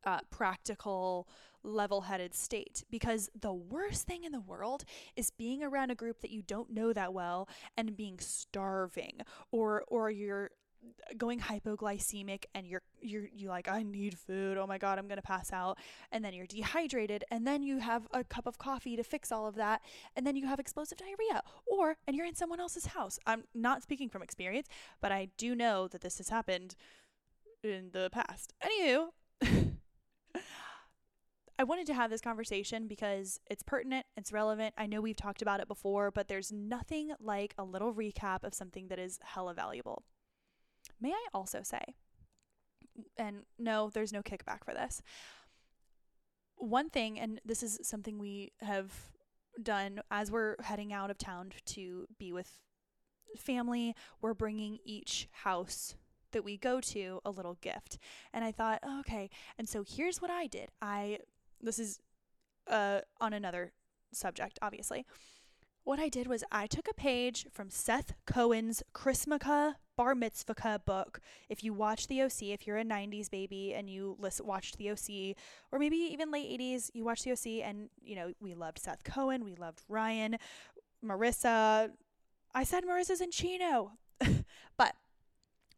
uh, 0.05 0.19
practical, 0.29 1.27
level 1.63 2.01
headed 2.01 2.33
state. 2.33 2.83
Because 2.89 3.29
the 3.39 3.53
worst 3.53 4.07
thing 4.07 4.23
in 4.23 4.31
the 4.31 4.39
world 4.39 4.83
is 5.15 5.31
being 5.31 5.63
around 5.63 5.91
a 5.91 5.95
group 5.95 6.21
that 6.21 6.31
you 6.31 6.41
don't 6.41 6.69
know 6.69 6.93
that 6.93 7.13
well 7.13 7.47
and 7.75 7.97
being 7.97 8.19
starving 8.19 9.19
or, 9.51 9.83
or 9.87 10.09
you're 10.09 10.51
going 11.17 11.39
hypoglycemic 11.39 12.45
and 12.53 12.67
you're 12.67 12.81
you're 13.01 13.27
you 13.33 13.49
like 13.49 13.67
I 13.67 13.83
need 13.83 14.17
food. 14.17 14.57
Oh 14.57 14.67
my 14.67 14.77
god, 14.77 14.99
I'm 14.99 15.07
going 15.07 15.17
to 15.17 15.21
pass 15.21 15.51
out. 15.53 15.77
And 16.11 16.23
then 16.23 16.33
you're 16.33 16.47
dehydrated 16.47 17.23
and 17.31 17.45
then 17.45 17.63
you 17.63 17.79
have 17.79 18.07
a 18.13 18.23
cup 18.23 18.45
of 18.45 18.57
coffee 18.57 18.95
to 18.95 19.03
fix 19.03 19.31
all 19.31 19.47
of 19.47 19.55
that 19.55 19.81
and 20.15 20.25
then 20.25 20.35
you 20.35 20.47
have 20.47 20.59
explosive 20.59 20.97
diarrhea 20.97 21.41
or 21.65 21.97
and 22.07 22.15
you're 22.15 22.25
in 22.25 22.35
someone 22.35 22.59
else's 22.59 22.87
house. 22.87 23.19
I'm 23.25 23.43
not 23.53 23.83
speaking 23.83 24.09
from 24.09 24.21
experience, 24.21 24.67
but 25.01 25.11
I 25.11 25.29
do 25.37 25.55
know 25.55 25.87
that 25.87 26.01
this 26.01 26.17
has 26.17 26.29
happened 26.29 26.75
in 27.63 27.89
the 27.91 28.09
past. 28.11 28.53
Anywho, 28.63 29.07
I 31.59 31.63
wanted 31.63 31.87
to 31.87 31.95
have 31.95 32.11
this 32.11 32.21
conversation 32.21 32.87
because 32.87 33.39
it's 33.49 33.63
pertinent, 33.63 34.05
it's 34.15 34.31
relevant. 34.31 34.75
I 34.77 34.85
know 34.85 35.01
we've 35.01 35.15
talked 35.15 35.41
about 35.41 35.59
it 35.59 35.67
before, 35.67 36.11
but 36.11 36.27
there's 36.27 36.51
nothing 36.51 37.13
like 37.19 37.55
a 37.57 37.63
little 37.63 37.93
recap 37.93 38.43
of 38.43 38.53
something 38.53 38.89
that 38.89 38.99
is 38.99 39.19
hella 39.23 39.55
valuable. 39.55 40.03
May 40.99 41.11
I 41.11 41.27
also 41.33 41.61
say, 41.63 41.95
and 43.17 43.43
no, 43.59 43.89
there's 43.89 44.13
no 44.13 44.21
kickback 44.21 44.63
for 44.63 44.73
this. 44.73 45.01
One 46.55 46.89
thing, 46.89 47.19
and 47.19 47.39
this 47.45 47.61
is 47.61 47.79
something 47.83 48.17
we 48.17 48.53
have 48.61 48.91
done 49.61 50.01
as 50.09 50.31
we're 50.31 50.55
heading 50.61 50.93
out 50.93 51.11
of 51.11 51.17
town 51.17 51.51
to 51.65 52.07
be 52.17 52.33
with 52.33 52.61
family, 53.37 53.95
we're 54.21 54.33
bringing 54.33 54.79
each 54.83 55.27
house 55.31 55.95
that 56.31 56.43
we 56.43 56.57
go 56.57 56.81
to 56.81 57.19
a 57.25 57.29
little 57.29 57.57
gift. 57.61 57.97
And 58.33 58.43
I 58.43 58.51
thought, 58.51 58.79
okay. 59.01 59.29
And 59.57 59.67
so 59.67 59.83
here's 59.87 60.21
what 60.21 60.31
I 60.31 60.47
did. 60.47 60.69
I, 60.81 61.19
this 61.61 61.79
is 61.79 61.99
uh, 62.67 63.01
on 63.21 63.33
another 63.33 63.73
subject, 64.11 64.59
obviously. 64.61 65.05
What 65.83 65.99
I 65.99 66.09
did 66.09 66.27
was 66.27 66.43
I 66.51 66.67
took 66.67 66.87
a 66.89 66.93
page 66.93 67.47
from 67.51 67.69
Seth 67.69 68.13
Cohen's 68.25 68.83
Chrismukkah 68.93 69.75
Bar 69.97 70.15
Mitzvah 70.15 70.81
book. 70.85 71.19
If 71.49 71.63
you 71.63 71.73
watch 71.73 72.07
the 72.07 72.21
OC, 72.21 72.43
if 72.43 72.67
you're 72.67 72.77
a 72.77 72.85
90s 72.85 73.29
baby 73.29 73.73
and 73.73 73.89
you 73.89 74.15
listen, 74.19 74.45
watched 74.45 74.77
the 74.77 74.91
OC, 74.91 75.35
or 75.71 75.79
maybe 75.79 75.97
even 75.97 76.31
late 76.31 76.59
80s, 76.59 76.91
you 76.93 77.03
watched 77.03 77.25
the 77.25 77.31
OC 77.31 77.67
and, 77.67 77.89
you 78.01 78.15
know, 78.15 78.31
we 78.39 78.53
loved 78.53 78.79
Seth 78.79 79.03
Cohen, 79.03 79.43
we 79.43 79.55
loved 79.55 79.81
Ryan, 79.89 80.37
Marissa. 81.03 81.91
I 82.53 82.63
said 82.63 82.85
Marissa's 82.85 83.21
in 83.21 83.31
Chino. 83.31 83.93
but 84.77 84.95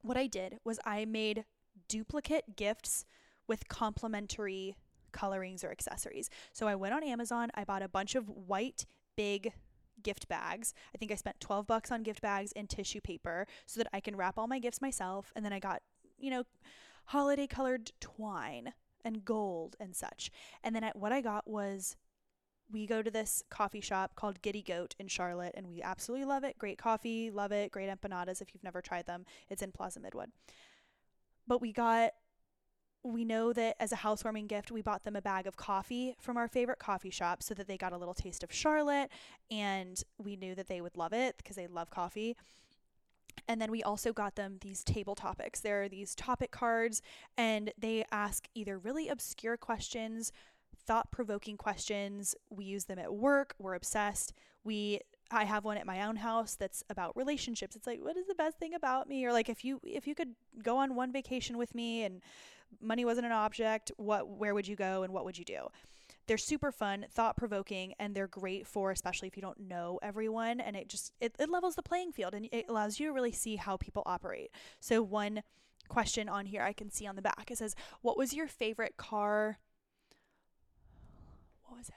what 0.02 0.18
I 0.18 0.28
did 0.28 0.60
was 0.64 0.80
I 0.86 1.06
made 1.06 1.46
duplicate 1.88 2.56
gifts 2.56 3.06
with 3.48 3.68
complementary 3.68 4.76
colorings 5.12 5.64
or 5.64 5.72
accessories. 5.72 6.30
So 6.54 6.68
I 6.68 6.76
went 6.76 6.94
on 6.94 7.04
Amazon, 7.04 7.50
I 7.56 7.64
bought 7.64 7.82
a 7.82 7.90
bunch 7.90 8.16
of 8.16 8.30
white 8.30 8.86
big 9.16 9.54
gift 10.04 10.28
bags. 10.28 10.74
I 10.94 10.98
think 10.98 11.12
I 11.12 11.16
spent 11.16 11.40
12 11.40 11.68
bucks 11.68 11.92
on 11.92 12.04
gift 12.04 12.22
bags 12.22 12.52
and 12.54 12.70
tissue 12.70 13.02
paper 13.02 13.48
so 13.66 13.80
that 13.80 13.90
I 13.94 14.00
can 14.00 14.16
wrap 14.16 14.38
all 14.38 14.48
my 14.48 14.60
gifts 14.60 14.82
myself. 14.82 15.32
And 15.36 15.46
then 15.46 15.54
I 15.54 15.60
got, 15.60 15.82
you 16.18 16.30
know, 16.32 16.44
holiday 17.06 17.48
colored 17.48 17.92
twine 18.00 18.74
and 19.04 19.26
gold 19.26 19.76
and 19.80 19.96
such. 19.96 20.32
And 20.64 20.76
then 20.76 20.84
I, 20.84 20.92
what 20.94 21.12
I 21.12 21.22
got 21.22 21.48
was 21.48 21.96
we 22.72 22.86
go 22.86 23.02
to 23.02 23.10
this 23.10 23.44
coffee 23.50 23.82
shop 23.82 24.16
called 24.16 24.42
Giddy 24.42 24.62
Goat 24.62 24.96
in 25.00 25.08
Charlotte, 25.08 25.54
and 25.56 25.68
we 25.68 25.82
absolutely 25.82 26.26
love 26.26 26.44
it. 26.44 26.58
Great 26.58 26.78
coffee, 26.78 27.32
love 27.32 27.52
it. 27.52 27.72
Great 27.72 27.90
empanadas 27.90 28.42
if 28.42 28.54
you've 28.54 28.64
never 28.64 28.82
tried 28.82 29.08
them. 29.08 29.26
It's 29.50 29.62
in 29.62 29.72
Plaza 29.72 30.00
Midwood. 30.00 30.28
But 31.48 31.62
we 31.62 31.74
got 31.74 32.12
we 33.04 33.24
know 33.24 33.54
that 33.54 33.76
as 33.80 33.92
a 33.92 33.98
housewarming 33.98 34.48
gift, 34.48 34.72
we 34.72 34.82
bought 34.82 35.04
them 35.04 35.16
a 35.16 35.22
bag 35.22 35.48
of 35.48 35.56
coffee 35.56 36.16
from 36.20 36.38
our 36.38 36.48
favorite 36.48 36.80
coffee 36.80 37.10
shop 37.10 37.42
so 37.42 37.54
that 37.54 37.68
they 37.68 37.78
got 37.78 37.94
a 37.94 37.98
little 37.98 38.14
taste 38.14 38.44
of 38.44 38.52
Charlotte 38.52 39.10
and 39.50 40.04
we 40.18 40.36
knew 40.36 40.54
that 40.56 40.68
they 40.68 40.82
would 40.82 40.98
love 40.98 41.14
it 41.14 41.38
because 41.38 41.56
they 41.56 41.68
love 41.68 41.90
coffee. 41.90 42.36
And 43.48 43.62
then 43.62 43.72
we 43.72 43.82
also 43.82 44.12
got 44.12 44.36
them 44.36 44.58
these 44.62 44.84
table 44.84 45.16
topics. 45.16 45.62
There 45.62 45.84
are 45.84 45.90
these 45.90 46.14
topic 46.14 46.52
cards, 46.52 47.02
and 47.38 47.72
they 47.78 48.04
ask 48.12 48.48
either 48.54 48.78
really 48.78 49.08
obscure 49.08 49.56
questions, 49.56 50.32
thought 50.86 51.12
provoking 51.12 51.58
questions. 51.58 52.36
We 52.50 52.66
use 52.66 52.86
them 52.86 53.00
at 53.00 53.14
work, 53.14 53.56
we're 53.58 53.76
obsessed. 53.76 54.34
We 54.64 55.00
I 55.32 55.44
have 55.46 55.64
one 55.64 55.78
at 55.78 55.86
my 55.86 56.04
own 56.06 56.18
house 56.18 56.56
that's 56.56 56.84
about 56.90 57.16
relationships. 57.16 57.76
It's 57.76 57.86
like, 57.86 58.02
what 58.02 58.18
is 58.18 58.26
the 58.28 58.36
best 58.36 58.58
thing 58.58 58.74
about 58.74 59.08
me? 59.08 59.26
Or 59.26 59.32
like 59.32 59.48
if 59.48 59.64
you 59.64 59.80
if 59.84 60.08
you 60.08 60.16
could 60.16 60.36
go 60.64 60.78
on 60.78 60.96
one 60.96 61.12
vacation 61.12 61.58
with 61.58 61.74
me 61.76 62.04
and 62.04 62.22
money 62.82 63.06
wasn't 63.06 63.26
an 63.26 63.32
object, 63.32 63.92
what 63.98 64.28
where 64.28 64.54
would 64.54 64.68
you 64.68 64.76
go 64.76 65.04
and 65.04 65.14
what 65.14 65.26
would 65.26 65.38
you 65.38 65.46
do? 65.46 65.68
They're 66.28 66.38
super 66.38 66.72
fun, 66.72 67.08
thought 67.12 67.38
provoking, 67.38 67.96
and 68.00 68.14
they're 68.14 68.28
great 68.28 68.68
for 68.68 68.92
especially 68.92 69.28
if 69.28 69.36
you 69.36 69.42
don't 69.42 69.60
know 69.60 70.00
everyone 70.02 70.60
and 70.60 70.76
it 70.76 70.88
just 70.88 71.14
it, 71.20 71.36
it 71.40 71.50
levels 71.50 71.76
the 71.76 71.84
playing 71.84 72.12
field 72.12 72.34
and 72.34 72.48
it 72.52 72.66
allows 72.70 73.00
you 73.00 73.08
to 73.08 73.14
really 73.14 73.32
see 73.32 73.56
how 73.56 73.78
people 73.78 74.04
operate. 74.06 74.52
So 74.80 75.02
one 75.02 75.42
question 75.90 76.30
on 76.30 76.46
here 76.46 76.62
I 76.62 76.72
can 76.72 76.90
see 76.90 77.06
on 77.06 77.16
the 77.18 77.22
back. 77.22 77.50
It 77.52 77.58
says, 77.58 77.76
What 78.02 78.18
was 78.18 78.34
your 78.34 78.48
favorite 78.48 78.96
car? 78.96 79.58
What 81.66 81.78
was 81.78 81.90
it? 81.90 81.96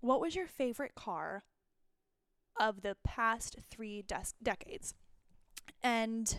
What 0.00 0.20
was 0.20 0.34
your 0.34 0.46
favorite 0.46 0.94
car 0.94 1.44
of 2.58 2.82
the 2.82 2.96
past 3.04 3.56
three 3.70 4.02
des- 4.02 4.34
decades? 4.42 4.94
And 5.82 6.34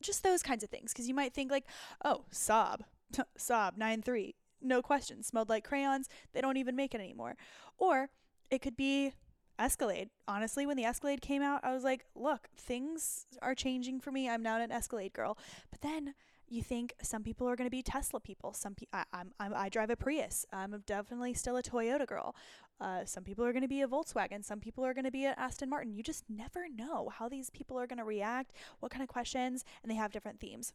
just 0.00 0.22
those 0.22 0.42
kinds 0.42 0.64
of 0.64 0.70
things 0.70 0.92
because 0.92 1.08
you 1.08 1.14
might 1.14 1.34
think 1.34 1.50
like 1.50 1.66
oh 2.04 2.24
Saab 2.32 2.80
Saab 3.38 3.78
9.3 3.78 4.34
no 4.62 4.82
question 4.82 5.22
smelled 5.22 5.48
like 5.48 5.64
crayons 5.64 6.08
they 6.32 6.40
don't 6.40 6.56
even 6.56 6.76
make 6.76 6.94
it 6.94 7.00
anymore 7.00 7.36
or 7.78 8.10
it 8.50 8.60
could 8.60 8.76
be 8.76 9.12
Escalade. 9.60 10.08
Honestly, 10.26 10.66
when 10.66 10.76
the 10.76 10.84
Escalade 10.84 11.20
came 11.20 11.42
out, 11.42 11.60
I 11.62 11.74
was 11.74 11.84
like, 11.84 12.06
look, 12.14 12.48
things 12.56 13.26
are 13.42 13.54
changing 13.54 14.00
for 14.00 14.10
me. 14.10 14.28
I'm 14.28 14.42
not 14.42 14.62
an 14.62 14.72
Escalade 14.72 15.12
girl. 15.12 15.36
But 15.70 15.82
then 15.82 16.14
you 16.50 16.62
think 16.62 16.94
some 17.00 17.22
people 17.22 17.48
are 17.48 17.56
going 17.56 17.66
to 17.66 17.70
be 17.70 17.82
Tesla 17.82 18.20
people. 18.20 18.52
Some 18.52 18.74
people, 18.74 19.00
I'm, 19.12 19.32
I'm, 19.38 19.54
I 19.54 19.68
drive 19.68 19.88
a 19.90 19.96
Prius. 19.96 20.44
I'm 20.52 20.82
definitely 20.84 21.32
still 21.34 21.56
a 21.56 21.62
Toyota 21.62 22.06
girl. 22.06 22.34
Uh, 22.80 23.04
some 23.04 23.22
people 23.22 23.44
are 23.44 23.52
going 23.52 23.62
to 23.62 23.68
be 23.68 23.82
a 23.82 23.88
Volkswagen. 23.88 24.44
Some 24.44 24.58
people 24.58 24.84
are 24.84 24.92
going 24.92 25.04
to 25.04 25.10
be 25.10 25.26
an 25.26 25.34
Aston 25.36 25.70
Martin. 25.70 25.94
You 25.94 26.02
just 26.02 26.24
never 26.28 26.66
know 26.68 27.08
how 27.08 27.28
these 27.28 27.50
people 27.50 27.78
are 27.78 27.86
going 27.86 27.98
to 27.98 28.04
react, 28.04 28.52
what 28.80 28.90
kind 28.90 29.02
of 29.02 29.08
questions, 29.08 29.64
and 29.82 29.90
they 29.90 29.96
have 29.96 30.12
different 30.12 30.40
themes. 30.40 30.72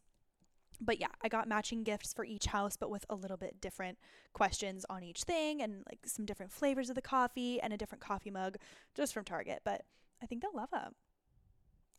But 0.80 1.00
yeah, 1.00 1.08
I 1.22 1.28
got 1.28 1.48
matching 1.48 1.82
gifts 1.82 2.12
for 2.12 2.24
each 2.24 2.46
house, 2.46 2.76
but 2.76 2.90
with 2.90 3.04
a 3.10 3.14
little 3.14 3.36
bit 3.36 3.60
different 3.60 3.98
questions 4.32 4.84
on 4.88 5.02
each 5.02 5.22
thing 5.22 5.62
and 5.62 5.82
like 5.90 6.00
some 6.06 6.26
different 6.26 6.52
flavors 6.52 6.88
of 6.88 6.94
the 6.94 7.02
coffee 7.02 7.60
and 7.60 7.72
a 7.72 7.78
different 7.78 8.02
coffee 8.02 8.30
mug 8.30 8.56
just 8.94 9.12
from 9.12 9.24
Target. 9.24 9.60
But 9.64 9.82
I 10.22 10.26
think 10.26 10.42
they'll 10.42 10.54
love 10.54 10.70
them. 10.70 10.94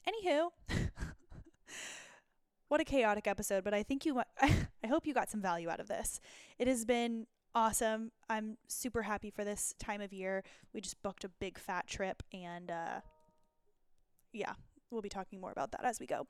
Anywho. 0.07 0.49
what 2.68 2.82
a 2.82 2.84
chaotic 2.84 3.28
episode, 3.28 3.63
but 3.63 3.74
I 3.74 3.84
think 3.84 4.05
you 4.05 4.22
I 4.41 4.88
hope 4.88 5.05
you 5.05 5.13
got 5.13 5.30
some 5.30 5.41
value 5.41 5.70
out 5.70 5.80
of 5.80 5.88
this. 5.88 6.20
It 6.59 6.68
has 6.68 6.86
been 6.86 7.28
awesome. 7.55 8.11
I'm 8.30 8.57
super 8.68 9.03
happy 9.03 9.30
for 9.32 9.43
this 9.43 9.74
time 9.80 10.01
of 10.01 10.13
year. 10.13 10.43
We 10.74 10.82
just 10.82 11.01
booked 11.01 11.24
a 11.24 11.30
big 11.30 11.57
fat 11.57 11.88
trip 11.88 12.24
and 12.34 12.70
uh 12.70 13.01
yeah, 14.34 14.53
we'll 14.91 15.01
be 15.01 15.09
talking 15.09 15.39
more 15.41 15.51
about 15.51 15.72
that 15.72 15.86
as 15.86 15.99
we 15.99 16.05
go. 16.05 16.28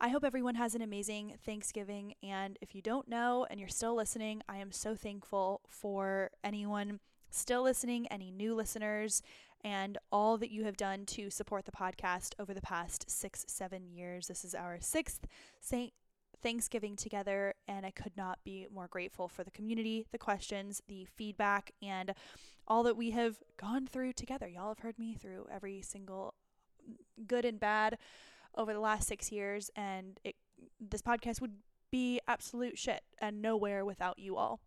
I 0.00 0.08
hope 0.08 0.24
everyone 0.24 0.56
has 0.56 0.74
an 0.74 0.82
amazing 0.82 1.34
Thanksgiving. 1.44 2.14
And 2.24 2.58
if 2.60 2.74
you 2.74 2.82
don't 2.82 3.06
know 3.06 3.46
and 3.48 3.60
you're 3.60 3.68
still 3.68 3.94
listening, 3.94 4.42
I 4.48 4.56
am 4.56 4.72
so 4.72 4.96
thankful 4.96 5.60
for 5.68 6.30
anyone 6.42 6.98
still 7.30 7.62
listening, 7.62 8.08
any 8.08 8.32
new 8.32 8.54
listeners, 8.54 9.22
and 9.64 9.98
all 10.10 10.36
that 10.38 10.50
you 10.50 10.64
have 10.64 10.76
done 10.76 11.06
to 11.06 11.30
support 11.30 11.64
the 11.64 11.72
podcast 11.72 12.34
over 12.38 12.52
the 12.52 12.60
past 12.60 13.10
six, 13.10 13.44
seven 13.48 13.86
years. 13.86 14.26
This 14.26 14.44
is 14.44 14.54
our 14.54 14.78
sixth 14.80 15.26
St. 15.60 15.92
Thanksgiving 16.42 16.96
together, 16.96 17.54
and 17.68 17.86
I 17.86 17.90
could 17.90 18.16
not 18.16 18.40
be 18.44 18.66
more 18.72 18.88
grateful 18.88 19.28
for 19.28 19.44
the 19.44 19.50
community, 19.50 20.06
the 20.10 20.18
questions, 20.18 20.82
the 20.88 21.04
feedback, 21.04 21.70
and 21.80 22.14
all 22.66 22.82
that 22.82 22.96
we 22.96 23.10
have 23.10 23.38
gone 23.56 23.86
through 23.86 24.14
together. 24.14 24.48
Y'all 24.48 24.68
have 24.68 24.80
heard 24.80 24.98
me 24.98 25.14
through 25.14 25.46
every 25.52 25.82
single 25.82 26.34
mm, 26.88 26.96
good 27.26 27.44
and 27.44 27.60
bad 27.60 27.98
over 28.56 28.72
the 28.72 28.80
last 28.80 29.06
six 29.06 29.30
years, 29.30 29.70
and 29.76 30.18
it, 30.24 30.34
this 30.80 31.02
podcast 31.02 31.40
would 31.40 31.54
be 31.90 32.20
absolute 32.26 32.78
shit 32.78 33.02
and 33.18 33.40
nowhere 33.40 33.84
without 33.84 34.18
you 34.18 34.36
all. 34.36 34.60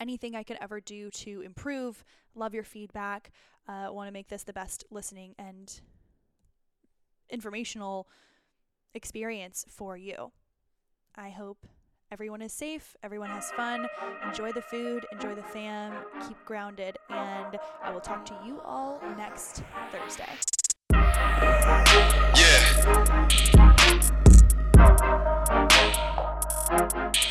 Anything 0.00 0.34
I 0.34 0.42
could 0.42 0.56
ever 0.62 0.80
do 0.80 1.10
to 1.10 1.42
improve, 1.42 2.02
love 2.34 2.54
your 2.54 2.64
feedback, 2.64 3.30
uh, 3.68 3.88
want 3.90 4.08
to 4.08 4.12
make 4.12 4.28
this 4.28 4.44
the 4.44 4.52
best 4.54 4.84
listening 4.90 5.34
and 5.38 5.80
informational 7.28 8.08
experience 8.94 9.66
for 9.68 9.98
you. 9.98 10.32
I 11.14 11.28
hope 11.28 11.66
everyone 12.10 12.40
is 12.40 12.52
safe, 12.52 12.96
everyone 13.02 13.28
has 13.28 13.50
fun, 13.52 13.86
enjoy 14.26 14.52
the 14.52 14.62
food, 14.62 15.04
enjoy 15.12 15.34
the 15.34 15.42
fam, 15.42 15.92
keep 16.26 16.42
grounded, 16.46 16.96
and 17.10 17.58
I 17.82 17.92
will 17.92 18.00
talk 18.00 18.24
to 18.24 18.34
you 18.44 18.60
all 18.64 19.02
next 19.18 19.62
Thursday. 19.92 20.24
Join 26.80 27.30